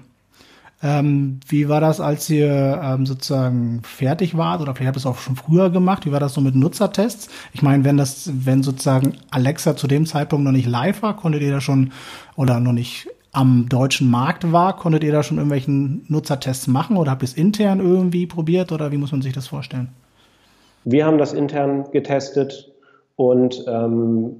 Ähm, 0.83 1.39
wie 1.47 1.69
war 1.69 1.81
das, 1.81 2.01
als 2.01 2.29
ihr 2.29 2.81
ähm, 2.83 3.07
sozusagen 3.07 3.83
fertig 3.85 4.37
wart 4.37 4.61
oder 4.61 4.75
vielleicht 4.75 4.89
habt 4.89 4.97
ihr 4.97 5.01
es 5.01 5.07
auch 5.07 5.19
schon 5.19 5.37
früher 5.37 5.71
gemacht? 5.71 6.07
Wie 6.07 6.13
war 6.13 6.19
das 6.19 6.35
so 6.35 6.41
mit 6.41 6.57
Nutzertests? 6.57 7.29
Ich 7.53 7.63
meine, 7.63 7.85
wenn 7.85 7.97
das, 7.97 8.31
wenn 8.35 8.65
sozusagen 8.65 9.15
Alexa 9.31 9.77
zu 9.77 9.87
dem 9.87 10.07
Zeitpunkt 10.07 10.45
noch 10.45 10.53
nicht 10.53 10.67
live 10.67 11.03
war, 11.03 11.17
konntet 11.17 11.43
ihr 11.43 11.53
da 11.53 11.61
schon 11.61 11.93
oder 12.35 12.59
noch 12.59 12.73
nicht 12.73 13.09
am 13.31 13.67
deutschen 13.69 14.11
Markt 14.11 14.51
war, 14.51 14.77
konntet 14.77 15.05
ihr 15.05 15.13
da 15.13 15.23
schon 15.23 15.39
irgendwelchen 15.39 16.05
Nutzertests 16.09 16.67
machen 16.67 16.97
oder 16.97 17.13
habt 17.13 17.23
ihr 17.23 17.29
es 17.29 17.35
intern 17.35 17.81
irgendwie 17.81 18.27
probiert 18.27 18.73
oder 18.73 18.93
wie 18.93 18.99
muss 18.99 19.13
man 19.13 19.23
sich 19.23 19.33
das 19.33 19.47
vorstellen? 19.47 19.89
Wir 20.85 21.07
haben 21.07 21.19
das 21.19 21.33
intern 21.33 21.91
getestet 21.93 22.73
und 23.17 23.65
ähm, 23.69 24.37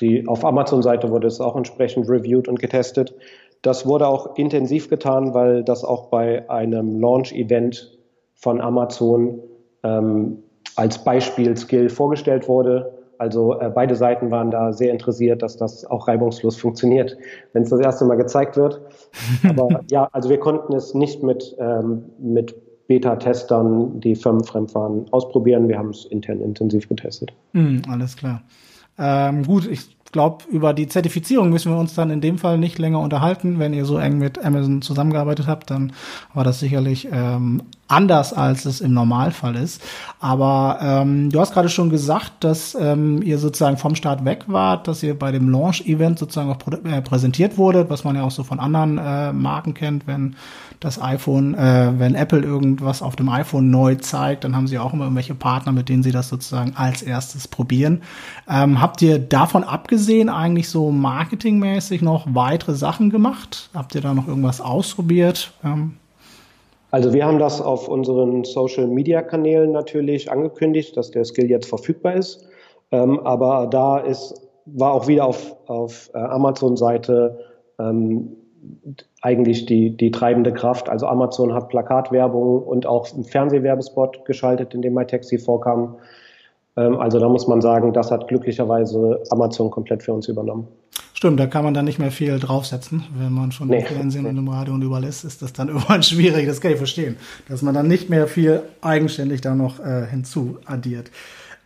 die, 0.00 0.28
auf 0.28 0.44
Amazon-Seite 0.44 1.10
wurde 1.10 1.26
es 1.26 1.40
auch 1.40 1.56
entsprechend 1.56 2.08
reviewed 2.08 2.46
und 2.46 2.60
getestet. 2.60 3.14
Das 3.62 3.86
wurde 3.86 4.06
auch 4.06 4.36
intensiv 4.36 4.88
getan, 4.88 5.34
weil 5.34 5.64
das 5.64 5.84
auch 5.84 6.06
bei 6.10 6.48
einem 6.48 7.00
Launch-Event 7.00 7.98
von 8.34 8.60
Amazon 8.60 9.40
ähm, 9.82 10.38
als 10.76 11.02
Beispiel-Skill 11.02 11.88
vorgestellt 11.88 12.48
wurde. 12.48 12.94
Also 13.18 13.58
äh, 13.58 13.70
beide 13.74 13.96
Seiten 13.96 14.30
waren 14.30 14.52
da 14.52 14.72
sehr 14.72 14.92
interessiert, 14.92 15.42
dass 15.42 15.56
das 15.56 15.84
auch 15.84 16.06
reibungslos 16.06 16.56
funktioniert, 16.56 17.18
wenn 17.52 17.64
es 17.64 17.70
das 17.70 17.80
erste 17.80 18.04
Mal 18.04 18.16
gezeigt 18.16 18.56
wird. 18.56 18.80
Aber 19.48 19.80
ja, 19.90 20.08
also 20.12 20.30
wir 20.30 20.38
konnten 20.38 20.74
es 20.74 20.94
nicht 20.94 21.24
mit, 21.24 21.56
ähm, 21.58 22.04
mit 22.18 22.54
Beta-Testern, 22.86 24.00
die 24.00 24.14
firmenfremd 24.14 24.74
waren, 24.74 25.06
ausprobieren. 25.10 25.68
Wir 25.68 25.78
haben 25.78 25.90
es 25.90 26.04
intern 26.06 26.40
intensiv 26.40 26.88
getestet. 26.88 27.32
Mm, 27.52 27.78
alles 27.88 28.16
klar. 28.16 28.42
Ähm, 28.98 29.44
gut, 29.44 29.66
ich 29.66 29.97
glaube, 30.12 30.44
über 30.50 30.72
die 30.72 30.88
Zertifizierung 30.88 31.50
müssen 31.50 31.72
wir 31.72 31.78
uns 31.78 31.94
dann 31.94 32.10
in 32.10 32.20
dem 32.20 32.38
Fall 32.38 32.58
nicht 32.58 32.78
länger 32.78 33.00
unterhalten. 33.00 33.58
Wenn 33.58 33.72
ihr 33.72 33.84
so 33.84 33.98
eng 33.98 34.18
mit 34.18 34.44
Amazon 34.44 34.82
zusammengearbeitet 34.82 35.46
habt, 35.46 35.70
dann 35.70 35.92
war 36.34 36.44
das 36.44 36.60
sicherlich 36.60 37.08
ähm, 37.12 37.62
anders, 37.88 38.32
als 38.32 38.64
es 38.64 38.80
im 38.80 38.92
Normalfall 38.92 39.56
ist. 39.56 39.82
Aber 40.20 40.78
ähm, 40.82 41.30
du 41.30 41.40
hast 41.40 41.52
gerade 41.52 41.68
schon 41.68 41.90
gesagt, 41.90 42.44
dass 42.44 42.74
ähm, 42.74 43.22
ihr 43.22 43.38
sozusagen 43.38 43.76
vom 43.76 43.94
Start 43.94 44.24
weg 44.24 44.44
wart, 44.46 44.88
dass 44.88 45.02
ihr 45.02 45.18
bei 45.18 45.32
dem 45.32 45.48
Launch-Event 45.48 46.18
sozusagen 46.18 46.50
auch 46.50 46.58
prä 46.58 46.76
äh, 46.84 47.02
präsentiert 47.02 47.58
wurde, 47.58 47.88
was 47.90 48.04
man 48.04 48.16
ja 48.16 48.22
auch 48.22 48.30
so 48.30 48.44
von 48.44 48.60
anderen 48.60 48.98
äh, 48.98 49.32
Marken 49.32 49.74
kennt, 49.74 50.06
wenn 50.06 50.36
das 50.80 51.00
iPhone, 51.02 51.54
äh, 51.54 51.92
wenn 51.96 52.14
Apple 52.14 52.40
irgendwas 52.40 53.02
auf 53.02 53.16
dem 53.16 53.28
iPhone 53.28 53.70
neu 53.70 53.96
zeigt, 53.96 54.44
dann 54.44 54.54
haben 54.54 54.66
sie 54.66 54.78
auch 54.78 54.92
immer 54.92 55.04
irgendwelche 55.04 55.34
Partner, 55.34 55.72
mit 55.72 55.88
denen 55.88 56.02
sie 56.02 56.12
das 56.12 56.28
sozusagen 56.28 56.74
als 56.76 57.02
erstes 57.02 57.48
probieren. 57.48 58.02
Ähm, 58.48 58.80
habt 58.80 59.02
ihr 59.02 59.18
davon 59.18 59.64
abgesehen 59.64 60.28
eigentlich 60.28 60.68
so 60.68 60.90
marketingmäßig 60.90 62.02
noch 62.02 62.26
weitere 62.32 62.74
Sachen 62.74 63.10
gemacht? 63.10 63.70
Habt 63.74 63.94
ihr 63.94 64.00
da 64.00 64.14
noch 64.14 64.28
irgendwas 64.28 64.60
ausprobiert? 64.60 65.52
Ähm, 65.64 65.94
also 66.90 67.12
wir 67.12 67.26
haben 67.26 67.38
das 67.38 67.60
auf 67.60 67.88
unseren 67.88 68.44
Social-Media-Kanälen 68.44 69.72
natürlich 69.72 70.30
angekündigt, 70.30 70.96
dass 70.96 71.10
der 71.10 71.24
Skill 71.24 71.50
jetzt 71.50 71.68
verfügbar 71.68 72.14
ist. 72.14 72.46
Ähm, 72.90 73.20
aber 73.20 73.66
da 73.66 73.98
ist, 73.98 74.34
war 74.64 74.92
auch 74.92 75.06
wieder 75.06 75.26
auf, 75.26 75.54
auf 75.66 76.10
äh, 76.14 76.18
Amazon-Seite 76.18 77.38
ähm, 77.78 78.36
eigentlich 79.22 79.66
die, 79.66 79.96
die 79.96 80.10
treibende 80.10 80.52
Kraft. 80.52 80.88
Also 80.88 81.06
Amazon 81.06 81.52
hat 81.54 81.68
Plakatwerbung 81.68 82.62
und 82.62 82.86
auch 82.86 83.12
einen 83.12 83.24
Fernsehwerbespot 83.24 84.24
geschaltet, 84.24 84.74
in 84.74 84.82
dem 84.82 84.94
MyTaxi 84.94 85.38
vorkam. 85.38 85.96
Ähm, 86.76 86.98
also 86.98 87.18
da 87.18 87.28
muss 87.28 87.46
man 87.46 87.60
sagen, 87.60 87.92
das 87.92 88.10
hat 88.10 88.28
glücklicherweise 88.28 89.22
Amazon 89.30 89.70
komplett 89.70 90.02
für 90.02 90.12
uns 90.12 90.28
übernommen. 90.28 90.68
Stimmt, 91.14 91.40
da 91.40 91.46
kann 91.46 91.64
man 91.64 91.74
dann 91.74 91.84
nicht 91.84 91.98
mehr 91.98 92.12
viel 92.12 92.38
draufsetzen. 92.38 93.02
Wenn 93.16 93.32
man 93.32 93.50
schon 93.50 93.68
nee. 93.68 93.80
im 93.80 93.86
Fernsehen 93.86 94.24
und 94.24 94.38
im 94.38 94.48
Radio 94.48 94.74
und 94.74 94.82
überall 94.82 95.02
ist, 95.02 95.24
ist 95.24 95.42
das 95.42 95.52
dann 95.52 95.66
irgendwann 95.68 96.04
schwierig. 96.04 96.46
Das 96.46 96.60
kann 96.60 96.70
ich 96.70 96.78
verstehen. 96.78 97.16
Dass 97.48 97.60
man 97.60 97.74
dann 97.74 97.88
nicht 97.88 98.08
mehr 98.08 98.28
viel 98.28 98.62
eigenständig 98.80 99.40
da 99.40 99.56
noch 99.56 99.80
äh, 99.80 100.06
hinzu 100.06 100.58
addiert. 100.64 101.10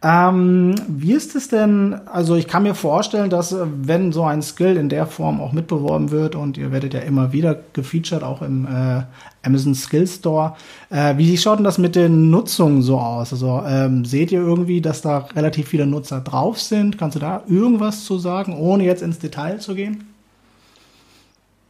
Ähm, 0.05 0.75
wie 0.89 1.13
ist 1.13 1.37
es 1.37 1.47
denn, 1.47 1.95
also 2.07 2.35
ich 2.35 2.49
kann 2.49 2.65
mir 2.65 2.75
vorstellen, 2.75 3.31
dass 3.31 3.53
äh, 3.53 3.65
wenn 3.65 4.11
so 4.11 4.25
ein 4.25 4.43
Skill 4.43 4.77
in 4.77 4.89
der 4.89 5.07
Form 5.07 5.41
auch 5.41 5.53
mitbeworben 5.53 6.11
wird 6.11 6.35
und 6.35 6.59
ihr 6.59 6.73
werdet 6.73 6.93
ja 6.93 7.01
immer 7.01 7.33
wieder 7.33 7.57
gefeatured, 7.73 8.25
auch 8.25 8.43
im 8.43 8.67
äh, 8.67 9.03
Amazon 9.45 9.77
Skill 9.77 10.09
Store, 10.09 10.57
äh, 10.91 11.17
wie 11.19 11.37
schaut 11.37 11.59
denn 11.59 11.65
das 11.65 11.79
mit 11.79 11.95
den 11.95 12.31
Nutzungen 12.31 12.83
so 12.83 12.99
aus? 12.99 13.33
Also 13.33 13.63
ähm, 13.65 14.05
seht 14.05 14.33
ihr 14.33 14.41
irgendwie, 14.41 14.81
dass 14.81 15.03
da 15.03 15.19
relativ 15.37 15.69
viele 15.69 15.87
Nutzer 15.87 16.21
drauf 16.21 16.61
sind? 16.61 16.99
Kannst 16.99 17.15
du 17.15 17.21
da 17.21 17.45
irgendwas 17.47 18.05
zu 18.05 18.19
sagen, 18.19 18.59
ohne 18.59 18.85
jetzt 18.85 19.03
ins 19.03 19.21
Detail 19.21 19.61
zu 19.61 19.77
gehen? 19.77 20.09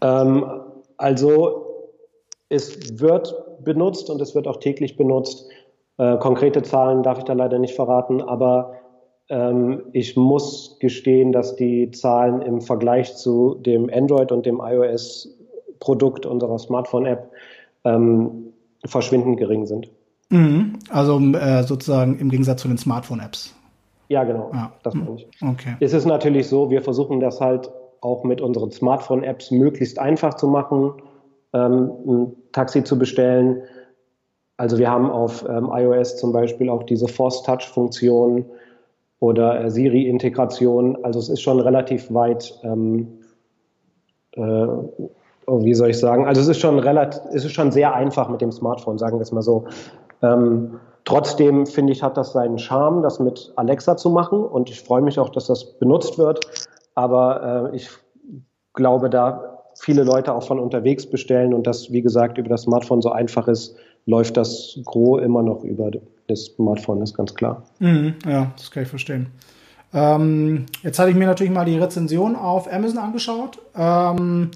Ähm, 0.01 0.47
also 0.97 1.67
es 2.49 2.99
wird 2.99 3.35
benutzt 3.63 4.09
und 4.09 4.23
es 4.23 4.35
wird 4.35 4.47
auch 4.47 4.59
täglich 4.59 4.97
benutzt. 4.97 5.45
Äh, 5.99 6.17
konkrete 6.19 6.63
Zahlen 6.63 7.03
darf 7.03 7.19
ich 7.19 7.25
da 7.25 7.33
leider 7.33 7.59
nicht 7.59 7.75
verraten, 7.75 8.23
aber 8.23 8.75
ähm, 9.29 9.83
ich 9.93 10.17
muss 10.17 10.77
gestehen, 10.81 11.33
dass 11.33 11.57
die 11.57 11.91
Zahlen 11.91 12.43
im 12.43 12.61
Vergleich 12.61 13.17
zu 13.17 13.57
dem 13.61 13.91
Android 13.93 14.33
und 14.33 14.47
dem 14.47 14.61
iOS-Produkt 14.63 16.27
unserer 16.27 16.59
Smartphone-App 16.59 17.31
ähm, 17.85 18.53
verschwindend 18.85 19.39
gering 19.39 19.67
sind. 19.67 19.91
Mhm. 20.31 20.79
Also 20.91 21.19
äh, 21.19 21.63
sozusagen 21.63 22.19
im 22.19 22.31
Gegensatz 22.31 22.63
zu 22.63 22.69
den 22.69 22.79
Smartphone-Apps. 22.79 23.55
Ja, 24.09 24.25
genau. 24.25 24.51
Ja. 24.53 24.73
Das 24.83 24.95
meine 24.95 25.17
ich. 25.17 25.27
Okay. 25.41 25.77
Es 25.81 25.93
ist 25.93 26.05
natürlich 26.05 26.49
so, 26.49 26.71
wir 26.71 26.83
versuchen 26.83 27.21
das 27.21 27.41
halt 27.41 27.71
auch 28.03 28.25
mit 28.25 28.41
unseren 28.41 28.71
Smartphone-Apps 28.71 29.51
möglichst 29.51 29.99
einfach 29.99 30.35
zu 30.35 30.49
machen, 30.49 30.93
ähm, 31.55 31.91
ein 32.07 32.33
Taxi 32.53 32.85
zu 32.85 32.99
bestellen. 32.99 33.63
Also 34.57 34.79
wir 34.79 34.91
haben 34.91 35.11
auf 35.11 35.45
ähm, 35.49 35.71
iOS 35.73 36.17
zum 36.17 36.33
Beispiel 36.33 36.69
auch 36.69 36.83
diese 36.85 37.09
Force-Touch-Funktion 37.09 38.45
oder 39.21 39.65
äh, 39.65 39.71
Siri-Integration. 39.71 40.99
Also 41.05 41.19
es 41.19 41.29
ist 41.29 41.41
schon 41.41 41.61
relativ 41.61 42.13
weit, 42.13 42.59
ähm, 42.63 43.09
äh, 44.33 44.67
oh, 45.47 45.65
wie 45.65 45.75
soll 45.75 45.91
ich 45.91 45.99
sagen, 45.99 46.27
also 46.27 46.41
es 46.41 46.49
ist 46.49 46.61
schon 46.61 46.79
relativ, 46.79 47.21
es 47.33 47.45
ist 47.45 47.53
schon 47.53 47.71
sehr 47.71 47.95
einfach 47.95 48.29
mit 48.29 48.41
dem 48.41 48.53
Smartphone, 48.53 48.99
sagen 48.99 49.19
wir 49.19 49.23
es 49.23 49.33
mal 49.33 49.43
so. 49.43 49.65
Ähm, 50.23 50.79
trotzdem 51.05 51.67
finde 51.67 51.93
ich, 51.93 52.03
hat 52.03 52.17
das 52.17 52.33
seinen 52.33 52.59
Charme, 52.59 53.03
das 53.03 53.21
mit 53.21 53.53
Alexa 53.57 53.97
zu 53.97 54.11
machen 54.11 54.45
und 54.45 54.71
ich 54.71 54.81
freue 54.81 55.03
mich 55.03 55.19
auch, 55.19 55.31
dass 55.31 55.47
das 55.47 55.79
benutzt 55.79 56.19
wird. 56.19 56.41
Aber 56.95 57.71
äh, 57.73 57.77
ich 57.77 57.89
glaube, 58.75 59.09
da 59.09 59.63
viele 59.79 60.05
Leute 60.05 60.35
auch 60.35 60.47
von 60.47 60.59
unterwegs 60.59 61.07
bestellen 61.07 61.55
und 61.55 61.67
das, 61.67 61.91
wie 61.93 62.03
gesagt, 62.03 62.39
über 62.39 62.49
das 62.49 62.63
Smartphone 62.63 63.03
so 63.03 63.11
einfach 63.11 63.49
ist, 63.49 63.77
läuft 64.07 64.37
das 64.37 64.79
Gros 64.85 65.23
immer 65.23 65.43
noch 65.43 65.65
über 65.65 65.91
das 66.29 66.45
Smartphone, 66.47 67.03
ist 67.03 67.17
ganz 67.17 67.35
klar. 67.35 67.63
Mhm, 67.79 68.15
ja, 68.27 68.53
das 68.57 68.71
kann 68.71 68.83
ich 68.83 68.89
verstehen. 68.89 69.27
Ähm, 69.95 70.67
jetzt 70.83 70.99
hatte 70.99 71.11
ich 71.11 71.17
mir 71.17 71.27
natürlich 71.27 71.53
mal 71.53 71.65
die 71.65 71.79
Rezension 71.79 72.35
auf 72.35 72.73
Amazon 72.73 72.99
angeschaut. 72.99 73.59
Ähm, 73.77 74.51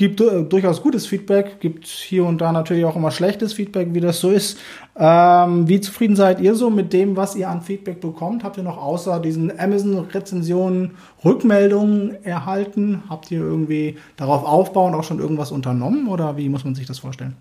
gibt 0.00 0.22
äh, 0.22 0.44
durchaus 0.44 0.82
gutes 0.82 1.06
Feedback, 1.06 1.60
gibt 1.60 1.86
hier 1.86 2.24
und 2.24 2.40
da 2.40 2.52
natürlich 2.52 2.86
auch 2.86 2.96
immer 2.96 3.10
schlechtes 3.10 3.52
Feedback, 3.52 3.88
wie 3.92 4.00
das 4.00 4.18
so 4.18 4.30
ist. 4.30 4.58
Ähm, 4.96 5.68
wie 5.68 5.78
zufrieden 5.78 6.16
seid 6.16 6.40
ihr 6.40 6.54
so 6.54 6.70
mit 6.70 6.94
dem, 6.94 7.16
was 7.16 7.36
ihr 7.36 7.50
an 7.50 7.60
Feedback 7.60 8.00
bekommt? 8.00 8.42
Habt 8.42 8.56
ihr 8.56 8.62
noch 8.62 8.78
außer 8.78 9.20
diesen 9.20 9.58
Amazon-Rezensionen 9.58 10.92
Rückmeldungen 11.22 12.24
erhalten? 12.24 13.02
Habt 13.10 13.30
ihr 13.30 13.40
irgendwie 13.40 13.98
darauf 14.16 14.42
aufbauend 14.44 14.96
auch 14.96 15.04
schon 15.04 15.18
irgendwas 15.18 15.52
unternommen 15.52 16.08
oder 16.08 16.38
wie 16.38 16.48
muss 16.48 16.64
man 16.64 16.74
sich 16.74 16.86
das 16.86 16.98
vorstellen? 16.98 17.36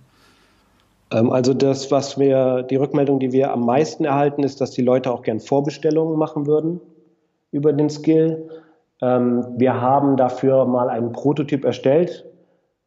Ähm, 1.12 1.32
also 1.32 1.54
das, 1.54 1.92
was 1.92 2.18
wir, 2.18 2.64
die 2.64 2.76
Rückmeldung, 2.76 3.20
die 3.20 3.32
wir 3.32 3.52
am 3.52 3.66
meisten 3.66 4.06
erhalten, 4.06 4.44
ist, 4.44 4.62
dass 4.62 4.72
die 4.72 4.82
Leute 4.82 5.12
auch 5.12 5.22
gern 5.22 5.40
Vorbestellungen 5.40 6.18
machen 6.18 6.46
würden 6.46 6.80
über 7.52 7.74
den 7.74 7.90
Skill. 7.90 8.50
Ähm, 9.02 9.46
wir 9.58 9.80
haben 9.80 10.18
dafür 10.18 10.66
mal 10.66 10.90
einen 10.90 11.12
Prototyp 11.12 11.66
erstellt. 11.66 12.26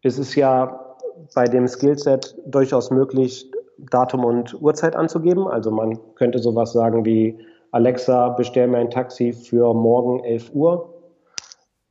Es 0.02 0.18
ist 0.18 0.34
ja 0.34 0.96
bei 1.34 1.44
dem 1.44 1.66
Skillset 1.66 2.36
durchaus 2.46 2.90
möglich, 2.90 3.50
Datum 3.90 4.24
und 4.24 4.60
Uhrzeit 4.60 4.94
anzugeben. 4.94 5.48
Also 5.48 5.70
man 5.70 5.98
könnte 6.14 6.38
sowas 6.38 6.72
sagen 6.72 7.04
wie 7.04 7.38
Alexa, 7.72 8.30
bestell 8.30 8.68
mir 8.68 8.78
ein 8.78 8.90
Taxi 8.90 9.32
für 9.32 9.72
morgen 9.74 10.22
11 10.24 10.50
Uhr. 10.54 10.92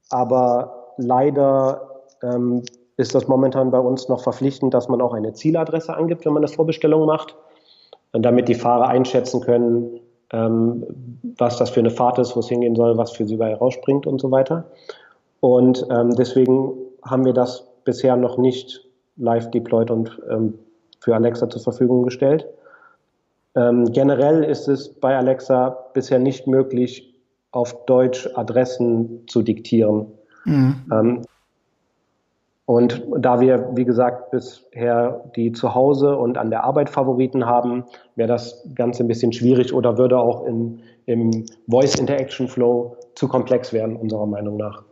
Aber 0.09 0.93
leider 0.97 2.03
ähm, 2.21 2.63
ist 3.01 3.15
das 3.15 3.27
momentan 3.27 3.71
bei 3.71 3.79
uns 3.79 4.07
noch 4.07 4.21
verpflichtend, 4.21 4.75
dass 4.75 4.87
man 4.87 5.01
auch 5.01 5.13
eine 5.13 5.33
Zieladresse 5.33 5.97
angibt, 5.97 6.23
wenn 6.23 6.33
man 6.33 6.43
eine 6.43 6.53
Vorbestellung 6.53 7.07
macht, 7.07 7.35
damit 8.13 8.47
die 8.47 8.53
Fahrer 8.53 8.87
einschätzen 8.87 9.41
können, 9.41 9.99
ähm, 10.31 10.85
was 11.37 11.57
das 11.57 11.71
für 11.71 11.79
eine 11.79 11.89
Fahrt 11.89 12.19
ist, 12.19 12.35
wo 12.35 12.41
es 12.41 12.47
hingehen 12.47 12.75
soll, 12.75 12.97
was 12.97 13.11
für 13.11 13.25
sie 13.25 13.37
bei 13.37 13.55
rausspringt 13.55 14.05
und 14.05 14.21
so 14.21 14.29
weiter. 14.29 14.65
Und 15.39 15.85
ähm, 15.89 16.15
deswegen 16.15 16.73
haben 17.03 17.25
wir 17.25 17.33
das 17.33 17.65
bisher 17.83 18.15
noch 18.15 18.37
nicht 18.37 18.85
live 19.17 19.49
deployed 19.49 19.89
und 19.89 20.21
ähm, 20.29 20.59
für 20.99 21.15
Alexa 21.15 21.49
zur 21.49 21.61
Verfügung 21.61 22.03
gestellt. 22.03 22.47
Generell 23.53 24.45
ist 24.45 24.69
es 24.69 24.87
bei 24.87 25.17
Alexa 25.17 25.75
bisher 25.93 26.19
nicht 26.19 26.47
möglich, 26.47 27.13
auf 27.51 27.85
Deutsch 27.85 28.29
Adressen 28.35 29.27
zu 29.27 29.41
diktieren. 29.41 30.05
Mhm. 30.45 31.25
Und 32.71 33.03
da 33.17 33.41
wir, 33.41 33.71
wie 33.75 33.83
gesagt, 33.83 34.31
bisher 34.31 35.29
die 35.35 35.51
zu 35.51 35.75
Hause 35.75 36.15
und 36.15 36.37
an 36.37 36.51
der 36.51 36.63
Arbeit 36.63 36.89
Favoriten 36.89 37.45
haben, 37.45 37.83
wäre 38.15 38.29
das 38.29 38.65
Ganze 38.75 39.03
ein 39.03 39.09
bisschen 39.09 39.33
schwierig 39.33 39.73
oder 39.73 39.97
würde 39.97 40.17
auch 40.17 40.45
in, 40.45 40.79
im 41.05 41.47
Voice 41.69 41.95
Interaction 41.95 42.47
Flow 42.47 42.95
zu 43.13 43.27
komplex 43.27 43.73
werden, 43.73 43.97
unserer 43.97 44.25
Meinung 44.25 44.55
nach. 44.55 44.83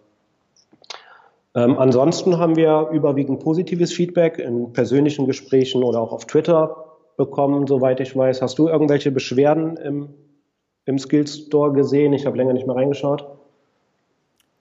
Ähm, 1.55 1.79
ansonsten 1.79 2.38
haben 2.38 2.57
wir 2.57 2.89
überwiegend 2.91 3.39
positives 3.39 3.93
Feedback 3.93 4.39
in 4.39 4.74
persönlichen 4.74 5.25
Gesprächen 5.25 5.81
oder 5.81 6.01
auch 6.01 6.12
auf 6.12 6.25
Twitter 6.25 6.75
bekommen, 7.15 7.65
soweit 7.65 8.01
ich 8.01 8.13
weiß. 8.13 8.41
Hast 8.41 8.59
du 8.59 8.67
irgendwelche 8.67 9.12
Beschwerden 9.12 9.77
im, 9.77 10.09
im 10.83 11.00
Skills 11.00 11.45
Store 11.45 11.71
gesehen? 11.71 12.12
Ich 12.12 12.25
habe 12.25 12.36
länger 12.36 12.51
nicht 12.51 12.67
mehr 12.67 12.75
reingeschaut. 12.75 13.38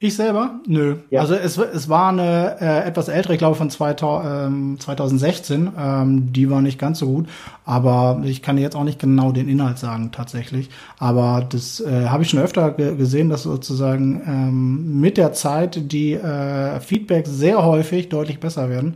Ich 0.00 0.14
selber? 0.14 0.60
Nö. 0.64 0.98
Ja. 1.10 1.22
Also 1.22 1.34
es, 1.34 1.58
es 1.58 1.88
war 1.88 2.10
eine 2.10 2.56
äh, 2.60 2.86
etwas 2.86 3.08
ältere, 3.08 3.32
ich 3.32 3.40
glaube 3.40 3.56
von 3.56 3.68
2000, 3.68 4.46
ähm, 4.46 4.76
2016. 4.78 5.72
Ähm, 5.76 6.32
die 6.32 6.48
war 6.48 6.62
nicht 6.62 6.78
ganz 6.78 7.00
so 7.00 7.06
gut, 7.06 7.28
aber 7.64 8.20
ich 8.22 8.40
kann 8.40 8.58
jetzt 8.58 8.76
auch 8.76 8.84
nicht 8.84 9.00
genau 9.00 9.32
den 9.32 9.48
Inhalt 9.48 9.78
sagen 9.78 10.12
tatsächlich. 10.12 10.70
Aber 11.00 11.44
das 11.48 11.80
äh, 11.80 12.06
habe 12.06 12.22
ich 12.22 12.30
schon 12.30 12.38
öfter 12.38 12.70
gesehen, 12.70 13.28
dass 13.28 13.42
sozusagen 13.42 14.22
ähm, 14.24 15.00
mit 15.00 15.16
der 15.16 15.32
Zeit 15.32 15.90
die 15.90 16.12
äh, 16.12 16.78
Feedbacks 16.78 17.30
sehr 17.30 17.64
häufig 17.64 18.08
deutlich 18.08 18.38
besser 18.38 18.70
werden. 18.70 18.94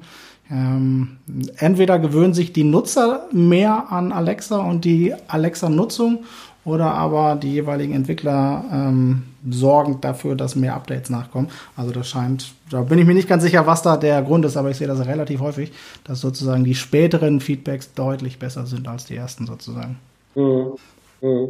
Ähm, 0.48 1.16
entweder 1.56 1.98
gewöhnen 1.98 2.34
sich 2.34 2.52
die 2.52 2.62
Nutzer 2.62 3.26
mehr 3.32 3.90
an 3.90 4.12
Alexa 4.12 4.58
und 4.58 4.84
die 4.84 5.14
Alexa-Nutzung 5.26 6.24
oder 6.64 6.92
aber 6.92 7.36
die 7.36 7.52
jeweiligen 7.52 7.92
Entwickler 7.92 8.64
ähm, 8.72 9.24
sorgen 9.50 10.00
dafür, 10.00 10.36
dass 10.36 10.54
mehr 10.54 10.74
Updates 10.74 11.10
nachkommen. 11.10 11.48
Also 11.76 11.92
das 11.92 12.08
scheint, 12.08 12.52
da 12.70 12.82
bin 12.82 12.98
ich 12.98 13.06
mir 13.06 13.14
nicht 13.14 13.28
ganz 13.28 13.42
sicher, 13.42 13.66
was 13.66 13.82
da 13.82 13.96
der 13.96 14.22
Grund 14.22 14.44
ist, 14.44 14.56
aber 14.56 14.70
ich 14.70 14.76
sehe 14.76 14.86
das 14.86 15.04
relativ 15.06 15.40
häufig, 15.40 15.72
dass 16.04 16.20
sozusagen 16.20 16.62
die 16.62 16.74
späteren 16.74 17.40
Feedbacks 17.40 17.94
deutlich 17.94 18.38
besser 18.38 18.66
sind 18.66 18.86
als 18.86 19.06
die 19.06 19.16
ersten 19.16 19.46
sozusagen. 19.46 19.98
Mhm. 20.34 20.74
Mhm. 21.20 21.48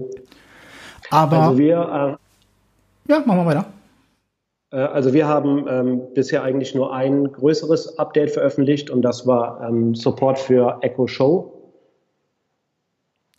Aber 1.11 1.39
also 1.39 1.59
wir, 1.59 2.19
äh, 3.07 3.13
ja, 3.13 3.23
machen 3.27 3.39
wir 3.39 3.47
weiter. 3.47 3.67
Äh, 4.73 4.77
also 4.77 5.13
wir 5.13 5.29
haben 5.29 5.67
ähm, 5.69 6.03
bisher 6.15 6.43
eigentlich 6.43 6.75
nur 6.75 6.95
ein 6.95 7.31
größeres 7.31 7.99
Update 7.99 8.31
veröffentlicht 8.31 8.89
und 8.89 9.03
das 9.03 9.27
war 9.27 9.69
ähm, 9.69 9.95
Support 9.95 10.39
für 10.39 10.79
Echo 10.81 11.07
Show 11.07 11.52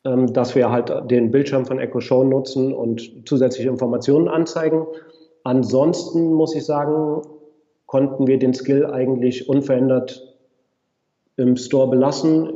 dass 0.04 0.54
wir 0.54 0.70
halt 0.70 0.92
den 1.10 1.32
Bildschirm 1.32 1.66
von 1.66 1.80
Echo 1.80 2.02
Show 2.02 2.24
nutzen 2.24 2.74
und 2.74 3.28
zusätzliche 3.28 3.70
Informationen 3.70 4.28
anzeigen. 4.28 4.86
Ansonsten 5.44 6.34
muss 6.34 6.56
ich 6.56 6.66
sagen, 6.66 7.22
konnten 7.86 8.28
wir 8.28 8.40
den 8.40 8.54
Skill 8.54 8.86
eigentlich 8.86 9.48
unverändert 9.48 10.36
im 11.38 11.56
Store 11.58 11.90
belassen. 11.90 12.54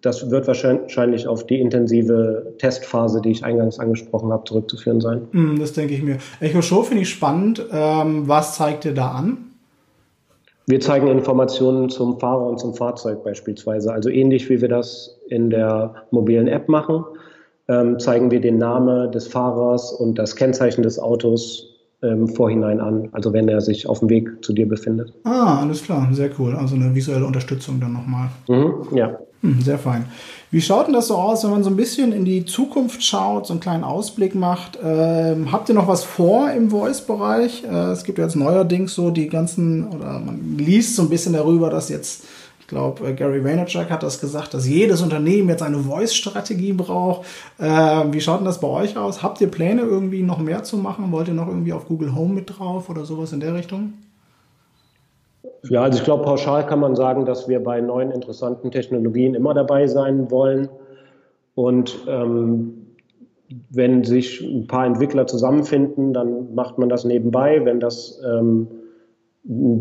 Das 0.00 0.30
wird 0.30 0.46
wahrscheinlich 0.46 1.26
auf 1.26 1.46
die 1.46 1.60
intensive 1.60 2.54
Testphase, 2.58 3.20
die 3.20 3.30
ich 3.30 3.44
eingangs 3.44 3.78
angesprochen 3.78 4.32
habe, 4.32 4.44
zurückzuführen 4.44 5.00
sein. 5.00 5.28
Hm, 5.32 5.58
das 5.58 5.72
denke 5.72 5.94
ich 5.94 6.02
mir. 6.02 6.18
Echo 6.40 6.62
Show 6.62 6.82
finde 6.82 7.02
ich 7.02 7.10
spannend. 7.10 7.64
Ähm, 7.70 8.28
was 8.28 8.56
zeigt 8.56 8.84
ihr 8.84 8.94
da 8.94 9.10
an? 9.10 9.45
Wir 10.66 10.80
zeigen 10.80 11.06
Informationen 11.06 11.88
zum 11.88 12.18
Fahrer 12.18 12.46
und 12.48 12.58
zum 12.58 12.74
Fahrzeug 12.74 13.22
beispielsweise. 13.22 13.92
Also 13.92 14.08
ähnlich 14.08 14.50
wie 14.50 14.60
wir 14.60 14.68
das 14.68 15.16
in 15.28 15.48
der 15.48 15.94
mobilen 16.10 16.48
App 16.48 16.68
machen, 16.68 17.04
ähm, 17.68 18.00
zeigen 18.00 18.32
wir 18.32 18.40
den 18.40 18.58
Namen 18.58 19.12
des 19.12 19.28
Fahrers 19.28 19.92
und 19.92 20.18
das 20.18 20.34
Kennzeichen 20.34 20.82
des 20.82 20.98
Autos 20.98 21.76
ähm, 22.02 22.28
vorhinein 22.28 22.80
an, 22.80 23.08
also 23.12 23.32
wenn 23.32 23.48
er 23.48 23.60
sich 23.60 23.88
auf 23.88 24.00
dem 24.00 24.08
Weg 24.10 24.44
zu 24.44 24.52
dir 24.52 24.68
befindet. 24.68 25.12
Ah, 25.24 25.60
alles 25.60 25.82
klar, 25.82 26.08
sehr 26.12 26.30
cool. 26.38 26.54
Also 26.54 26.74
eine 26.74 26.94
visuelle 26.94 27.24
Unterstützung 27.24 27.80
dann 27.80 27.92
nochmal. 27.92 28.28
Mhm, 28.48 28.96
ja. 28.96 29.18
Hm, 29.46 29.62
sehr 29.62 29.78
fein. 29.78 30.06
Wie 30.50 30.60
schaut 30.60 30.86
denn 30.86 30.94
das 30.94 31.08
so 31.08 31.16
aus, 31.16 31.44
wenn 31.44 31.50
man 31.50 31.64
so 31.64 31.70
ein 31.70 31.76
bisschen 31.76 32.12
in 32.12 32.24
die 32.24 32.44
Zukunft 32.44 33.02
schaut, 33.02 33.46
so 33.46 33.52
einen 33.52 33.60
kleinen 33.60 33.84
Ausblick 33.84 34.34
macht? 34.34 34.78
Ähm, 34.82 35.52
habt 35.52 35.68
ihr 35.68 35.74
noch 35.74 35.88
was 35.88 36.04
vor 36.04 36.50
im 36.50 36.70
Voice-Bereich? 36.70 37.64
Äh, 37.64 37.90
es 37.90 38.04
gibt 38.04 38.18
ja 38.18 38.24
jetzt 38.24 38.36
neuerdings 38.36 38.94
so 38.94 39.10
die 39.10 39.28
ganzen, 39.28 39.88
oder 39.88 40.18
man 40.18 40.56
liest 40.58 40.96
so 40.96 41.02
ein 41.02 41.08
bisschen 41.08 41.32
darüber, 41.32 41.70
dass 41.70 41.88
jetzt, 41.88 42.24
ich 42.60 42.66
glaube, 42.66 43.08
äh, 43.08 43.12
Gary 43.12 43.44
Vaynerchuk 43.44 43.90
hat 43.90 44.02
das 44.02 44.20
gesagt, 44.20 44.54
dass 44.54 44.66
jedes 44.66 45.02
Unternehmen 45.02 45.48
jetzt 45.48 45.62
eine 45.62 45.78
Voice-Strategie 45.78 46.72
braucht. 46.72 47.26
Äh, 47.58 47.66
wie 48.10 48.20
schaut 48.20 48.38
denn 48.38 48.46
das 48.46 48.60
bei 48.60 48.68
euch 48.68 48.96
aus? 48.96 49.22
Habt 49.22 49.40
ihr 49.40 49.48
Pläne, 49.48 49.82
irgendwie 49.82 50.22
noch 50.22 50.38
mehr 50.38 50.64
zu 50.64 50.76
machen? 50.76 51.12
Wollt 51.12 51.28
ihr 51.28 51.34
noch 51.34 51.48
irgendwie 51.48 51.72
auf 51.72 51.86
Google 51.86 52.14
Home 52.14 52.34
mit 52.34 52.58
drauf 52.58 52.88
oder 52.88 53.04
sowas 53.04 53.32
in 53.32 53.40
der 53.40 53.54
Richtung? 53.54 53.92
Ja, 55.70 55.82
also 55.82 55.98
ich 55.98 56.04
glaube, 56.04 56.24
pauschal 56.24 56.66
kann 56.66 56.80
man 56.80 56.96
sagen, 56.96 57.24
dass 57.24 57.48
wir 57.48 57.62
bei 57.62 57.80
neuen 57.80 58.10
interessanten 58.10 58.70
Technologien 58.70 59.34
immer 59.34 59.54
dabei 59.54 59.86
sein 59.86 60.30
wollen. 60.30 60.68
Und 61.54 62.04
ähm, 62.08 62.86
wenn 63.70 64.04
sich 64.04 64.40
ein 64.40 64.66
paar 64.66 64.86
Entwickler 64.86 65.26
zusammenfinden, 65.26 66.12
dann 66.12 66.54
macht 66.54 66.78
man 66.78 66.88
das 66.88 67.04
nebenbei. 67.04 67.64
Wenn 67.64 67.80
das 67.80 68.20
ähm, 68.24 68.68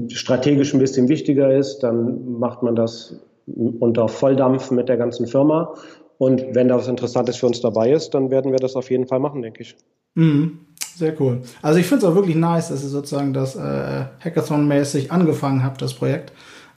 strategisch 0.10 0.74
ein 0.74 0.80
bisschen 0.80 1.10
wichtiger 1.10 1.56
ist, 1.56 1.80
dann 1.80 2.38
macht 2.40 2.64
man 2.64 2.76
das 2.76 3.26
unter 3.48 4.08
Volldampf 4.08 4.72
mit 4.72 4.90
der 4.90 4.98
ganzen 4.98 5.28
Firma. 5.28 5.74
Und 6.18 6.44
wenn 6.54 6.70
da 6.70 6.78
was 6.78 6.88
Interessantes 6.88 7.38
für 7.38 7.48
uns 7.48 7.62
dabei 7.62 7.92
ist, 7.92 8.14
dann 8.14 8.32
werden 8.32 8.52
wir 8.52 8.60
das 8.60 8.76
auf 8.76 8.90
jeden 8.90 9.08
Fall 9.08 9.20
machen, 9.20 9.42
denke 9.42 9.64
ich. 9.64 9.76
Mhm. 10.16 10.60
Sehr 10.96 11.20
cool. 11.20 11.42
Also 11.62 11.80
ich 11.80 11.88
finde 11.88 12.06
es 12.06 12.12
auch 12.12 12.16
wirklich 12.16 12.38
nice, 12.38 12.70
dass 12.70 12.82
ihr 12.82 12.90
sozusagen 12.90 13.34
das 13.34 13.58
äh, 13.58 14.06
Hackathon-mäßig 14.24 15.12
angefangen 15.12 15.62
habt, 15.62 15.82
das 15.82 15.94
Projekt. 15.94 16.32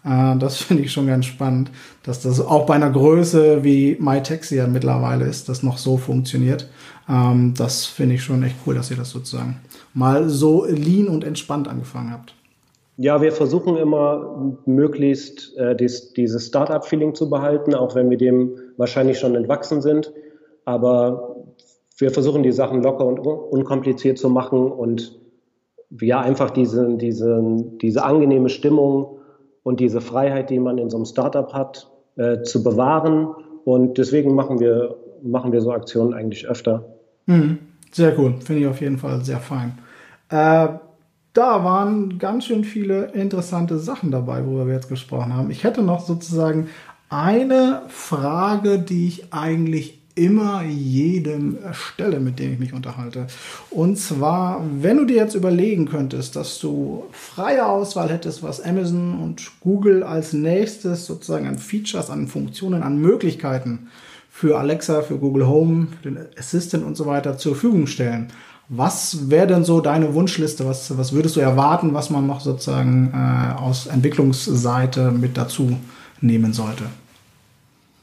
Äh, 0.05 0.37
das 0.39 0.57
finde 0.63 0.83
ich 0.83 0.93
schon 0.93 1.07
ganz 1.07 1.27
spannend, 1.27 1.71
dass 2.03 2.23
das 2.23 2.41
auch 2.41 2.67
bei 2.67 2.75
einer 2.75 2.91
Größe 2.91 3.63
wie 3.63 3.97
MyTaxi 4.01 4.57
ja 4.57 4.67
mittlerweile 4.67 5.25
ist, 5.25 5.49
das 5.49 5.63
noch 5.63 5.79
so 5.79 5.97
funktioniert. 5.97 6.69
Ähm, 7.09 7.55
das 7.57 7.87
finde 7.87 8.17
ich 8.17 8.25
schon 8.25 8.43
echt 8.43 8.57
cool, 8.67 8.75
dass 8.75 8.91
ihr 8.91 8.97
das 8.97 9.11
sozusagen 9.11 9.61
mal 9.95 10.29
so 10.29 10.65
lean 10.65 11.07
und 11.07 11.23
entspannt 11.23 11.69
angefangen 11.69 12.13
habt. 12.13 12.35
Ja, 12.97 13.23
wir 13.23 13.31
versuchen 13.31 13.77
immer 13.77 14.57
möglichst 14.67 15.57
äh, 15.57 15.77
dies, 15.77 16.13
dieses 16.15 16.49
Startup-Feeling 16.49 17.15
zu 17.15 17.31
behalten, 17.31 17.73
auch 17.73 17.95
wenn 17.95 18.11
wir 18.11 18.19
dem 18.19 18.51
wahrscheinlich 18.77 19.21
schon 19.21 19.37
entwachsen 19.37 19.81
sind. 19.81 20.13
Aber 20.65 21.28
wir 21.99 22.11
versuchen 22.11 22.43
die 22.43 22.53
Sachen 22.53 22.83
locker 22.83 23.05
und 23.05 23.19
unkompliziert 23.19 24.19
zu 24.19 24.31
machen 24.31 24.71
und 24.71 25.19
ja, 26.01 26.21
einfach 26.21 26.51
diese, 26.51 26.97
diese, 26.97 27.43
diese 27.81 28.05
angenehme 28.05 28.49
Stimmung 28.49 29.19
und 29.63 29.81
diese 29.81 30.01
Freiheit, 30.01 30.51
die 30.51 30.59
man 30.59 30.79
in 30.79 30.91
so 30.91 30.97
einem 30.97 31.07
Startup 31.07 31.53
hat, 31.53 31.91
äh, 32.17 32.43
zu 32.43 32.63
bewahren. 32.63 33.29
Und 33.65 33.99
deswegen 33.99 34.35
machen 34.35 34.61
wir, 34.61 34.97
machen 35.23 35.53
wir 35.53 35.61
so 35.61 35.73
Aktionen 35.73 36.15
eigentlich 36.15 36.47
öfter. 36.47 36.85
Mhm. 37.27 37.59
Sehr 37.91 38.19
cool, 38.19 38.35
finde 38.41 38.63
ich 38.63 38.69
auf 38.69 38.81
jeden 38.81 38.99
Fall 38.99 39.25
sehr 39.25 39.39
fein. 39.39 39.79
Äh, 40.29 40.69
da 41.33 41.65
waren 41.65 42.19
ganz 42.19 42.47
schön 42.47 42.65
viele 42.65 43.07
interessante 43.13 43.79
Sachen 43.79 44.11
dabei, 44.11 44.45
worüber 44.45 44.67
wir 44.67 44.75
jetzt 44.75 44.89
gesprochen 44.89 45.35
haben. 45.35 45.51
Ich 45.51 45.65
hätte 45.65 45.83
noch 45.83 46.01
sozusagen 46.01 46.69
eine 47.09 47.83
Frage, 47.89 48.79
die 48.79 49.09
ich 49.09 49.33
eigentlich 49.33 49.98
immer 50.19 50.63
jedem 50.65 51.59
stelle, 51.73 52.21
mit 52.21 52.39
dem 52.39 52.53
ich 52.53 52.59
mich 52.59 52.73
unterhalte. 52.73 53.29
Und 53.71 53.99
zwar, 53.99 54.63
wenn 54.81 54.97
du 54.97 55.05
dir 55.05 55.17
jetzt 55.17 55.35
überlegen 55.35 55.87
könntest, 55.87 56.37
dass 56.37 56.59
du 56.59 57.05
freie 57.13 57.67
Auswahl 57.67 58.11
hättest, 58.11 58.43
was 58.43 58.61
Amazon 58.61 59.21
und 59.21 59.51
Google 59.61 60.03
als 60.03 60.33
nächstes 60.33 61.07
sozusagen 61.07 61.47
an 61.47 61.59
Features, 61.59 62.11
an 62.11 62.27
Funktionen, 62.27 62.83
an 62.83 62.99
Möglichkeiten 62.99 63.89
für 64.31 64.59
Alexa, 64.59 65.03
für 65.03 65.19
Google 65.19 65.47
Home, 65.47 65.89
für 66.03 66.11
den 66.11 66.19
Assistant 66.39 66.85
und 66.85 66.97
so 66.97 67.07
weiter 67.07 67.39
zur 67.39 67.55
Verfügung 67.55 67.87
stellen. 67.87 68.29
Was 68.69 69.31
wäre 69.31 69.47
denn 69.47 69.65
so 69.65 69.81
deine 69.81 70.15
Wunschliste? 70.15 70.67
Was, 70.67 70.97
was 70.99 71.13
würdest 71.13 71.37
du 71.37 71.41
erwarten, 71.41 71.95
was 71.95 72.11
man 72.11 72.27
noch 72.27 72.41
sozusagen 72.41 73.13
äh, 73.15 73.59
aus 73.59 73.87
Entwicklungsseite 73.87 75.11
mit 75.11 75.37
dazu 75.39 75.79
nehmen 76.21 76.53
sollte? 76.53 76.85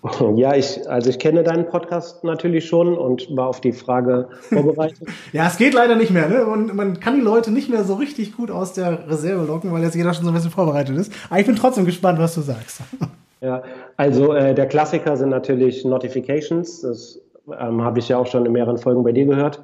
Ja, 0.35 0.55
ich, 0.55 0.89
also 0.89 1.09
ich 1.09 1.19
kenne 1.19 1.43
deinen 1.43 1.67
Podcast 1.67 2.23
natürlich 2.23 2.65
schon 2.65 2.97
und 2.97 3.35
war 3.35 3.47
auf 3.47 3.61
die 3.61 3.71
Frage 3.71 4.29
vorbereitet. 4.41 5.07
ja, 5.33 5.47
es 5.47 5.57
geht 5.57 5.73
leider 5.73 5.95
nicht 5.95 6.11
mehr, 6.11 6.27
ne? 6.27 6.45
Und 6.45 6.75
man 6.75 6.99
kann 6.99 7.15
die 7.15 7.21
Leute 7.21 7.51
nicht 7.51 7.69
mehr 7.69 7.83
so 7.83 7.95
richtig 7.95 8.35
gut 8.35 8.51
aus 8.51 8.73
der 8.73 9.09
Reserve 9.09 9.45
locken, 9.45 9.71
weil 9.71 9.83
jetzt 9.83 9.95
jeder 9.95 10.13
schon 10.13 10.23
so 10.25 10.31
ein 10.31 10.33
bisschen 10.33 10.51
vorbereitet 10.51 10.97
ist. 10.97 11.11
Aber 11.29 11.39
ich 11.39 11.45
bin 11.45 11.55
trotzdem 11.55 11.85
gespannt, 11.85 12.19
was 12.19 12.35
du 12.35 12.41
sagst. 12.41 12.81
ja, 13.41 13.63
also 13.97 14.33
äh, 14.33 14.53
der 14.53 14.67
Klassiker 14.67 15.17
sind 15.17 15.29
natürlich 15.29 15.85
Notifications. 15.85 16.81
Das 16.81 17.21
ähm, 17.47 17.81
habe 17.83 17.99
ich 17.99 18.09
ja 18.09 18.17
auch 18.17 18.27
schon 18.27 18.45
in 18.45 18.51
mehreren 18.51 18.77
Folgen 18.77 19.03
bei 19.03 19.11
dir 19.11 19.25
gehört. 19.25 19.61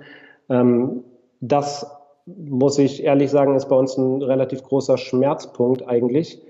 Ähm, 0.50 1.04
das 1.40 1.86
muss 2.26 2.78
ich 2.78 3.04
ehrlich 3.04 3.32
sagen, 3.32 3.56
ist 3.56 3.68
bei 3.68 3.76
uns 3.76 3.98
ein 3.98 4.22
relativ 4.22 4.64
großer 4.64 4.98
Schmerzpunkt 4.98 5.88
eigentlich. 5.88 6.42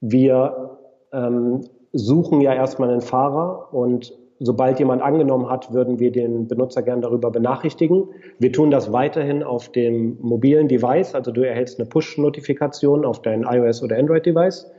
Wir 0.00 0.78
ähm, 1.12 1.60
suchen 1.92 2.40
ja 2.40 2.54
erstmal 2.54 2.90
einen 2.90 3.00
Fahrer 3.00 3.72
und 3.72 4.16
sobald 4.38 4.78
jemand 4.78 5.02
angenommen 5.02 5.48
hat, 5.48 5.72
würden 5.72 6.00
wir 6.00 6.10
den 6.10 6.48
Benutzer 6.48 6.82
gern 6.82 7.00
darüber 7.00 7.30
benachrichtigen. 7.30 8.08
Wir 8.38 8.52
tun 8.52 8.70
das 8.70 8.92
weiterhin 8.92 9.42
auf 9.42 9.70
dem 9.70 10.18
mobilen 10.20 10.68
Device, 10.68 11.14
also 11.14 11.30
du 11.30 11.42
erhältst 11.42 11.78
eine 11.78 11.88
Push-Notifikation 11.88 13.04
auf 13.04 13.22
dein 13.22 13.44
iOS 13.44 13.82
oder 13.82 13.96
Android-Device. 13.96 14.70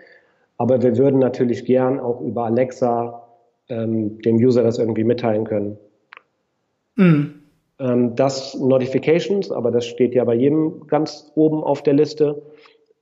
Aber 0.57 0.81
wir 0.81 0.97
würden 0.97 1.19
natürlich 1.19 1.65
gern 1.65 1.99
auch 1.99 2.21
über 2.21 2.45
Alexa 2.45 3.23
ähm, 3.69 4.21
dem 4.21 4.35
User 4.35 4.63
das 4.63 4.77
irgendwie 4.77 5.03
mitteilen 5.03 5.45
können. 5.45 5.77
Mhm. 6.95 7.43
Ähm, 7.79 8.15
das 8.15 8.55
Notifications, 8.55 9.51
aber 9.51 9.71
das 9.71 9.85
steht 9.85 10.13
ja 10.13 10.23
bei 10.25 10.35
jedem 10.35 10.87
ganz 10.87 11.31
oben 11.35 11.63
auf 11.63 11.81
der 11.81 11.93
Liste. 11.93 12.43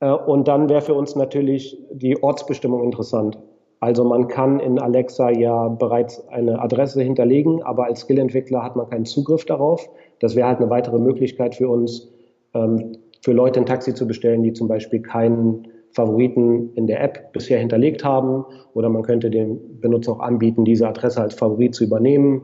Äh, 0.00 0.10
und 0.10 0.48
dann 0.48 0.68
wäre 0.68 0.80
für 0.80 0.94
uns 0.94 1.14
natürlich 1.14 1.78
die 1.92 2.22
Ortsbestimmung 2.22 2.82
interessant. 2.84 3.38
Also 3.82 4.04
man 4.04 4.28
kann 4.28 4.60
in 4.60 4.78
Alexa 4.78 5.30
ja 5.30 5.66
bereits 5.66 6.28
eine 6.28 6.62
Adresse 6.62 7.02
hinterlegen, 7.02 7.64
aber 7.64 7.86
als 7.86 8.02
Skill-Entwickler 8.02 8.62
hat 8.62 8.76
man 8.76 8.88
keinen 8.88 9.06
Zugriff 9.06 9.44
darauf. 9.44 9.90
Das 10.20 10.36
wäre 10.36 10.46
halt 10.46 10.60
eine 10.60 10.70
weitere 10.70 11.00
Möglichkeit 11.00 11.56
für 11.56 11.68
uns, 11.68 12.08
ähm, 12.54 12.98
für 13.22 13.32
Leute 13.32 13.58
ein 13.58 13.66
Taxi 13.66 13.92
zu 13.92 14.06
bestellen, 14.06 14.44
die 14.44 14.52
zum 14.52 14.68
Beispiel 14.68 15.02
keinen 15.02 15.66
Favoriten 15.90 16.70
in 16.76 16.86
der 16.86 17.02
App 17.02 17.32
bisher 17.32 17.58
hinterlegt 17.58 18.04
haben. 18.04 18.44
Oder 18.74 18.88
man 18.88 19.02
könnte 19.02 19.30
dem 19.30 19.58
Benutzer 19.80 20.12
auch 20.12 20.20
anbieten, 20.20 20.64
diese 20.64 20.86
Adresse 20.86 21.20
als 21.20 21.34
Favorit 21.34 21.74
zu 21.74 21.82
übernehmen. 21.82 22.42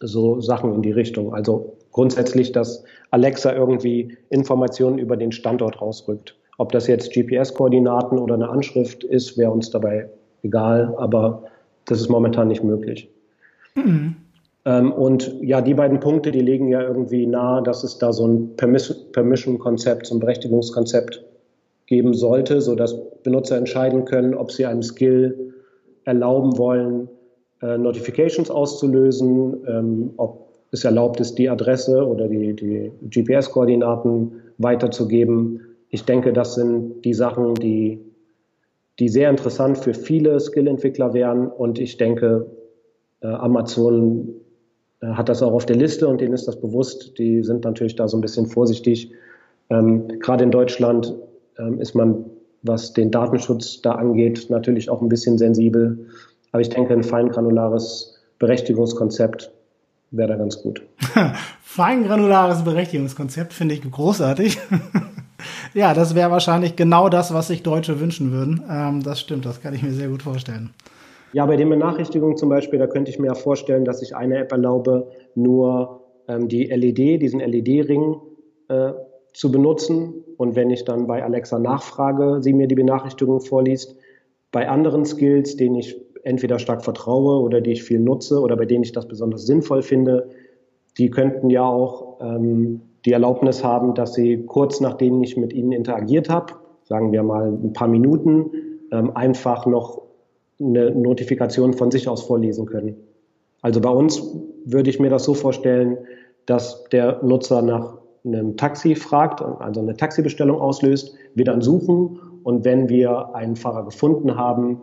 So 0.00 0.42
Sachen 0.42 0.74
in 0.74 0.82
die 0.82 0.92
Richtung. 0.92 1.32
Also 1.32 1.78
grundsätzlich, 1.92 2.52
dass 2.52 2.84
Alexa 3.10 3.54
irgendwie 3.54 4.18
Informationen 4.28 4.98
über 4.98 5.16
den 5.16 5.32
Standort 5.32 5.80
rausrückt. 5.80 6.36
Ob 6.58 6.72
das 6.72 6.88
jetzt 6.88 7.14
GPS-Koordinaten 7.14 8.18
oder 8.18 8.34
eine 8.34 8.50
Anschrift 8.50 9.02
ist, 9.02 9.38
wäre 9.38 9.50
uns 9.50 9.70
dabei 9.70 10.10
egal, 10.42 10.94
aber 10.98 11.44
das 11.84 12.00
ist 12.00 12.08
momentan 12.08 12.48
nicht 12.48 12.62
möglich. 12.62 13.08
Mhm. 13.74 14.16
Ähm, 14.64 14.92
und 14.92 15.34
ja, 15.42 15.60
die 15.60 15.74
beiden 15.74 16.00
Punkte, 16.00 16.30
die 16.30 16.40
legen 16.40 16.68
ja 16.68 16.82
irgendwie 16.82 17.26
nahe, 17.26 17.62
dass 17.62 17.82
es 17.84 17.98
da 17.98 18.12
so 18.12 18.26
ein 18.26 18.56
Permission-Konzept, 18.56 20.06
so 20.06 20.14
ein 20.14 20.20
Berechtigungskonzept 20.20 21.24
geben 21.86 22.14
sollte, 22.14 22.60
sodass 22.60 22.96
Benutzer 23.22 23.56
entscheiden 23.56 24.04
können, 24.04 24.34
ob 24.34 24.52
sie 24.52 24.66
einem 24.66 24.82
Skill 24.82 25.54
erlauben 26.04 26.56
wollen, 26.58 27.08
äh, 27.60 27.76
Notifications 27.76 28.50
auszulösen, 28.50 29.64
ähm, 29.66 30.10
ob 30.16 30.48
es 30.70 30.84
erlaubt 30.84 31.20
ist, 31.20 31.36
die 31.38 31.48
Adresse 31.48 32.06
oder 32.06 32.28
die, 32.28 32.54
die 32.54 32.92
GPS-Koordinaten 33.10 34.32
weiterzugeben. 34.58 35.60
Ich 35.90 36.04
denke, 36.04 36.32
das 36.32 36.54
sind 36.54 37.04
die 37.04 37.14
Sachen, 37.14 37.54
die 37.54 38.00
die 39.02 39.08
sehr 39.08 39.28
interessant 39.30 39.78
für 39.78 39.94
viele 39.94 40.38
Skill-Entwickler 40.38 41.12
wären. 41.12 41.48
Und 41.48 41.80
ich 41.80 41.96
denke, 41.96 42.46
äh, 43.20 43.26
Amazon 43.26 44.28
äh, 45.00 45.08
hat 45.08 45.28
das 45.28 45.42
auch 45.42 45.52
auf 45.52 45.66
der 45.66 45.74
Liste 45.74 46.06
und 46.06 46.20
denen 46.20 46.34
ist 46.34 46.46
das 46.46 46.60
bewusst. 46.60 47.18
Die 47.18 47.42
sind 47.42 47.64
natürlich 47.64 47.96
da 47.96 48.06
so 48.06 48.16
ein 48.16 48.20
bisschen 48.20 48.46
vorsichtig. 48.46 49.10
Ähm, 49.70 50.06
Gerade 50.20 50.44
in 50.44 50.52
Deutschland 50.52 51.16
ähm, 51.58 51.80
ist 51.80 51.96
man, 51.96 52.26
was 52.62 52.92
den 52.92 53.10
Datenschutz 53.10 53.82
da 53.82 53.96
angeht, 53.96 54.46
natürlich 54.50 54.88
auch 54.88 55.02
ein 55.02 55.08
bisschen 55.08 55.36
sensibel. 55.36 56.06
Aber 56.52 56.60
ich 56.60 56.68
denke, 56.68 56.92
ein 56.92 57.02
feingranulares 57.02 58.20
Berechtigungskonzept 58.38 59.50
wäre 60.12 60.28
da 60.28 60.36
ganz 60.36 60.62
gut. 60.62 60.80
feingranulares 61.62 62.62
Berechtigungskonzept 62.62 63.52
finde 63.52 63.74
ich 63.74 63.82
großartig. 63.82 64.60
Ja, 65.74 65.94
das 65.94 66.14
wäre 66.14 66.30
wahrscheinlich 66.30 66.76
genau 66.76 67.08
das, 67.08 67.32
was 67.32 67.48
sich 67.48 67.62
Deutsche 67.62 68.00
wünschen 68.00 68.32
würden. 68.32 68.62
Ähm, 68.70 69.02
das 69.02 69.20
stimmt, 69.20 69.46
das 69.46 69.60
kann 69.60 69.74
ich 69.74 69.82
mir 69.82 69.92
sehr 69.92 70.08
gut 70.08 70.22
vorstellen. 70.22 70.70
Ja, 71.32 71.46
bei 71.46 71.56
den 71.56 71.70
Benachrichtigungen 71.70 72.36
zum 72.36 72.48
Beispiel, 72.50 72.78
da 72.78 72.86
könnte 72.86 73.10
ich 73.10 73.18
mir 73.18 73.28
ja 73.28 73.34
vorstellen, 73.34 73.84
dass 73.84 74.02
ich 74.02 74.14
eine 74.14 74.38
App 74.38 74.52
erlaube, 74.52 75.08
nur 75.34 76.02
ähm, 76.28 76.48
die 76.48 76.64
LED, 76.64 77.22
diesen 77.22 77.40
LED-Ring 77.40 78.16
äh, 78.68 78.92
zu 79.32 79.50
benutzen. 79.50 80.24
Und 80.36 80.56
wenn 80.56 80.70
ich 80.70 80.84
dann 80.84 81.06
bei 81.06 81.24
Alexa 81.24 81.58
nachfrage, 81.58 82.42
sie 82.42 82.52
mir 82.52 82.68
die 82.68 82.74
Benachrichtigung 82.74 83.40
vorliest. 83.40 83.96
Bei 84.50 84.68
anderen 84.68 85.06
Skills, 85.06 85.56
denen 85.56 85.76
ich 85.76 85.96
entweder 86.24 86.58
stark 86.58 86.84
vertraue 86.84 87.40
oder 87.40 87.60
die 87.60 87.72
ich 87.72 87.82
viel 87.82 87.98
nutze 87.98 88.40
oder 88.40 88.56
bei 88.56 88.66
denen 88.66 88.84
ich 88.84 88.92
das 88.92 89.08
besonders 89.08 89.46
sinnvoll 89.46 89.82
finde, 89.82 90.28
die 90.98 91.10
könnten 91.10 91.50
ja 91.50 91.64
auch 91.64 92.20
ähm, 92.20 92.82
die 93.04 93.12
Erlaubnis 93.12 93.64
haben, 93.64 93.94
dass 93.94 94.14
sie 94.14 94.44
kurz 94.46 94.80
nachdem 94.80 95.22
ich 95.22 95.36
mit 95.36 95.52
ihnen 95.52 95.72
interagiert 95.72 96.28
habe, 96.28 96.54
sagen 96.84 97.12
wir 97.12 97.22
mal 97.22 97.48
ein 97.48 97.72
paar 97.72 97.88
Minuten, 97.88 98.50
ähm, 98.92 99.16
einfach 99.16 99.66
noch 99.66 100.02
eine 100.60 100.92
Notifikation 100.92 101.72
von 101.72 101.90
sich 101.90 102.08
aus 102.08 102.22
vorlesen 102.22 102.66
können. 102.66 102.96
Also 103.62 103.80
bei 103.80 103.90
uns 103.90 104.22
würde 104.64 104.90
ich 104.90 105.00
mir 105.00 105.10
das 105.10 105.24
so 105.24 105.34
vorstellen, 105.34 105.98
dass 106.46 106.84
der 106.90 107.22
Nutzer 107.22 107.62
nach 107.62 107.98
einem 108.24 108.56
Taxi 108.56 108.94
fragt, 108.94 109.42
also 109.42 109.80
eine 109.80 109.96
Taxibestellung 109.96 110.60
auslöst, 110.60 111.14
wir 111.34 111.44
dann 111.44 111.60
suchen 111.60 112.20
und 112.44 112.64
wenn 112.64 112.88
wir 112.88 113.34
einen 113.34 113.56
Fahrer 113.56 113.84
gefunden 113.84 114.36
haben, 114.36 114.80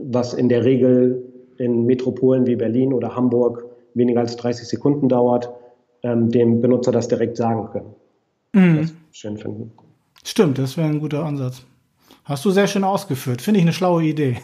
was 0.00 0.34
in 0.34 0.48
der 0.48 0.64
Regel 0.64 1.24
in 1.58 1.86
Metropolen 1.86 2.46
wie 2.46 2.56
Berlin 2.56 2.92
oder 2.92 3.14
Hamburg 3.16 3.66
weniger 3.94 4.20
als 4.20 4.36
30 4.36 4.68
Sekunden 4.68 5.08
dauert, 5.08 5.50
ähm, 6.06 6.30
dem 6.30 6.60
Benutzer 6.60 6.92
das 6.92 7.08
direkt 7.08 7.36
sagen 7.36 7.68
können. 7.72 7.94
Mhm. 8.52 8.80
Das 8.80 8.92
schön 9.12 9.36
finden. 9.36 9.72
Stimmt, 10.24 10.58
das 10.58 10.76
wäre 10.76 10.88
ein 10.88 11.00
guter 11.00 11.24
Ansatz. 11.24 11.62
Hast 12.24 12.44
du 12.44 12.50
sehr 12.50 12.66
schön 12.66 12.84
ausgeführt. 12.84 13.42
Finde 13.42 13.58
ich 13.58 13.64
eine 13.64 13.72
schlaue 13.72 14.04
Idee. 14.04 14.38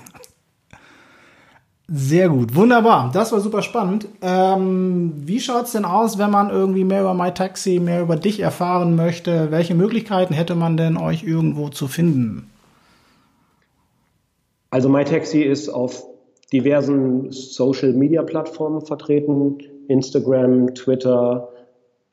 Sehr 1.88 2.29
gut, 2.29 2.55
wunderbar. 2.55 3.11
Das 3.12 3.33
war 3.33 3.40
super 3.40 3.61
spannend. 3.61 4.09
Ähm, 4.22 5.12
wie 5.16 5.37
es 5.37 5.72
denn 5.72 5.85
aus, 5.85 6.16
wenn 6.16 6.31
man 6.31 6.48
irgendwie 6.51 6.85
mehr 6.85 7.03
über 7.03 7.12
MyTaxi, 7.12 7.81
mehr 7.81 8.03
über 8.03 8.16
dich 8.16 8.40
erfahren 8.40 8.96
möchte? 8.96 9.51
Welche 9.51 9.75
Möglichkeiten 9.75 10.33
hätte 10.33 10.55
man 10.55 10.77
denn, 10.77 10.96
euch 10.96 11.22
irgendwo 11.25 11.68
zu 11.68 11.88
finden? 11.88 12.51
Also 14.70 14.88
MyTaxi 14.88 15.42
ist 15.42 15.68
auf 15.68 16.07
diversen 16.53 17.31
Social-Media-Plattformen 17.31 18.81
vertreten. 18.81 19.59
Instagram, 19.88 20.75
Twitter, 20.75 21.48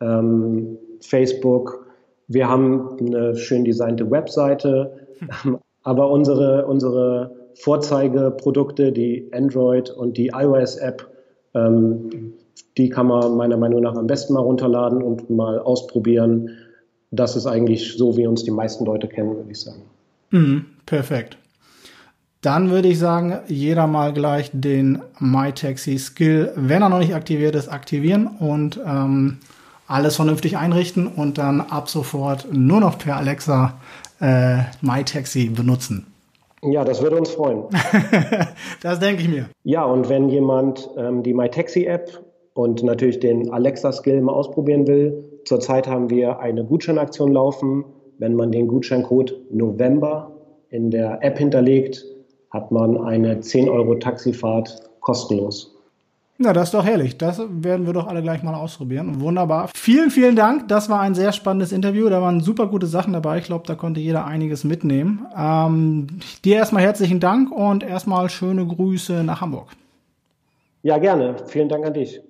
ähm, 0.01 0.77
Facebook. 1.01 1.87
Wir 2.27 2.47
haben 2.47 2.97
eine 2.99 3.35
schön 3.35 3.65
designte 3.65 4.09
Webseite, 4.09 5.07
hm. 5.41 5.57
aber 5.83 6.09
unsere, 6.09 6.65
unsere 6.67 7.35
Vorzeigeprodukte, 7.55 8.91
die 8.91 9.29
Android 9.33 9.89
und 9.89 10.17
die 10.17 10.27
iOS-App, 10.27 11.07
ähm, 11.53 12.33
die 12.77 12.89
kann 12.89 13.07
man 13.07 13.35
meiner 13.35 13.57
Meinung 13.57 13.81
nach 13.81 13.95
am 13.95 14.07
besten 14.07 14.33
mal 14.33 14.41
runterladen 14.41 15.01
und 15.01 15.29
mal 15.29 15.59
ausprobieren. 15.59 16.49
Das 17.11 17.35
ist 17.35 17.47
eigentlich 17.47 17.97
so, 17.97 18.15
wie 18.15 18.27
uns 18.27 18.43
die 18.43 18.51
meisten 18.51 18.85
Leute 18.85 19.07
kennen, 19.07 19.35
würde 19.35 19.51
ich 19.51 19.61
sagen. 19.61 19.81
Mhm, 20.31 20.65
perfekt. 20.85 21.37
Dann 22.41 22.69
würde 22.69 22.87
ich 22.87 22.99
sagen, 22.99 23.39
jeder 23.47 23.87
mal 23.87 24.13
gleich 24.13 24.49
den 24.53 25.01
MyTaxi 25.19 25.97
Skill, 25.97 26.53
wenn 26.55 26.81
er 26.81 26.89
noch 26.89 26.99
nicht 26.99 27.13
aktiviert 27.13 27.55
ist, 27.55 27.67
aktivieren 27.67 28.27
und 28.27 28.79
ähm, 28.85 29.39
alles 29.89 30.15
vernünftig 30.15 30.55
einrichten 30.57 31.07
und 31.07 31.37
dann 31.37 31.61
ab 31.61 31.89
sofort 31.89 32.47
nur 32.51 32.79
noch 32.79 32.97
per 32.97 33.17
Alexa 33.17 33.73
äh, 34.21 34.59
MyTaxi 34.81 35.49
benutzen. 35.49 36.05
Ja, 36.61 36.83
das 36.83 37.01
würde 37.01 37.17
uns 37.17 37.31
freuen. 37.31 37.63
das 38.83 38.99
denke 38.99 39.23
ich 39.23 39.29
mir. 39.29 39.49
Ja, 39.63 39.85
und 39.85 40.09
wenn 40.09 40.29
jemand 40.29 40.89
ähm, 40.97 41.23
die 41.23 41.33
MyTaxi-App 41.33 42.21
und 42.53 42.83
natürlich 42.83 43.19
den 43.19 43.49
Alexa-Skill 43.51 44.21
mal 44.21 44.33
ausprobieren 44.33 44.85
will, 44.85 45.23
zurzeit 45.45 45.87
haben 45.87 46.09
wir 46.09 46.39
eine 46.39 46.65
Gutscheinaktion 46.65 47.31
laufen. 47.31 47.85
Wenn 48.17 48.35
man 48.35 48.51
den 48.51 48.67
Gutscheincode 48.67 49.37
November 49.51 50.31
in 50.69 50.91
der 50.91 51.23
App 51.23 51.37
hinterlegt, 51.37 52.05
hat 52.51 52.71
man 52.71 52.97
eine 52.97 53.39
10 53.39 53.69
Euro 53.69 53.95
Taxifahrt 53.95 54.81
kostenlos. 54.99 55.78
Na, 56.41 56.53
das 56.53 56.69
ist 56.69 56.73
doch 56.73 56.85
herrlich. 56.85 57.17
Das 57.17 57.41
werden 57.49 57.85
wir 57.85 57.91
doch 57.91 58.07
alle 58.07 58.21
gleich 58.21 58.43
mal 58.43 58.55
ausprobieren. 58.55 59.19
Wunderbar. 59.19 59.69
Vielen, 59.75 60.09
vielen 60.09 60.37
Dank. 60.37 60.69
Das 60.69 60.89
war 60.89 61.01
ein 61.01 61.13
sehr 61.13 61.33
spannendes 61.33 61.73
Interview. 61.73 62.07
Da 62.07 62.21
waren 62.21 62.39
super 62.39 62.67
gute 62.67 62.87
Sachen 62.87 63.11
dabei. 63.11 63.39
Ich 63.39 63.43
glaube, 63.43 63.67
da 63.67 63.75
konnte 63.75 63.99
jeder 63.99 64.25
einiges 64.25 64.63
mitnehmen. 64.63 65.27
Ähm, 65.37 66.07
dir 66.45 66.55
erstmal 66.55 66.81
herzlichen 66.81 67.19
Dank 67.19 67.51
und 67.51 67.83
erstmal 67.83 68.29
schöne 68.29 68.65
Grüße 68.65 69.21
nach 69.25 69.41
Hamburg. 69.41 69.67
Ja, 70.81 70.97
gerne. 70.97 71.35
Vielen 71.47 71.67
Dank 71.67 71.85
an 71.85 71.93
dich. 71.93 72.21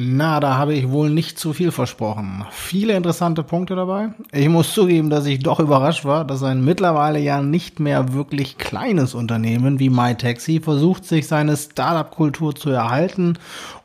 Na, 0.00 0.38
da 0.38 0.56
habe 0.56 0.74
ich 0.74 0.90
wohl 0.90 1.10
nicht 1.10 1.40
zu 1.40 1.52
viel 1.52 1.72
versprochen. 1.72 2.44
Viele 2.52 2.92
interessante 2.92 3.42
Punkte 3.42 3.74
dabei. 3.74 4.10
Ich 4.30 4.48
muss 4.48 4.72
zugeben, 4.72 5.10
dass 5.10 5.26
ich 5.26 5.40
doch 5.40 5.58
überrascht 5.58 6.04
war, 6.04 6.24
dass 6.24 6.44
ein 6.44 6.64
mittlerweile 6.64 7.18
ja 7.18 7.42
nicht 7.42 7.80
mehr 7.80 8.12
wirklich 8.12 8.58
kleines 8.58 9.12
Unternehmen 9.14 9.80
wie 9.80 9.90
MyTaxi 9.90 10.60
versucht, 10.60 11.04
sich 11.04 11.26
seine 11.26 11.56
Startup-Kultur 11.56 12.54
zu 12.54 12.70
erhalten 12.70 13.38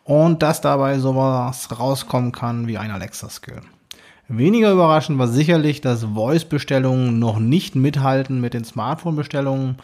und 0.04 0.44
dass 0.44 0.62
dabei 0.62 1.00
sowas 1.00 1.80
rauskommen 1.80 2.32
kann 2.32 2.68
wie 2.68 2.78
ein 2.78 2.92
Alexa-Skill. 2.92 3.62
Weniger 4.28 4.72
überraschend 4.72 5.18
war 5.18 5.28
sicherlich, 5.28 5.82
dass 5.82 6.04
Voice-Bestellungen 6.04 7.18
noch 7.18 7.40
nicht 7.40 7.74
mithalten 7.74 8.40
mit 8.40 8.54
den 8.54 8.66
Smartphone-Bestellungen. 8.66 9.78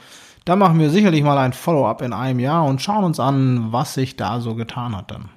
Da 0.45 0.55
machen 0.55 0.77
wir 0.77 0.91
sicherlich 0.91 1.23
mal 1.23 1.39
ein 1.39 1.53
Follow-up 1.53 2.03
in 2.03 2.13
einem 2.13 2.39
Jahr 2.39 2.65
und 2.65 2.83
schauen 2.83 3.03
uns 3.03 3.19
an, 3.19 3.71
was 3.71 3.95
sich 3.95 4.15
da 4.15 4.41
so 4.41 4.53
getan 4.53 4.95
hat 4.95 5.09
dann. 5.09 5.29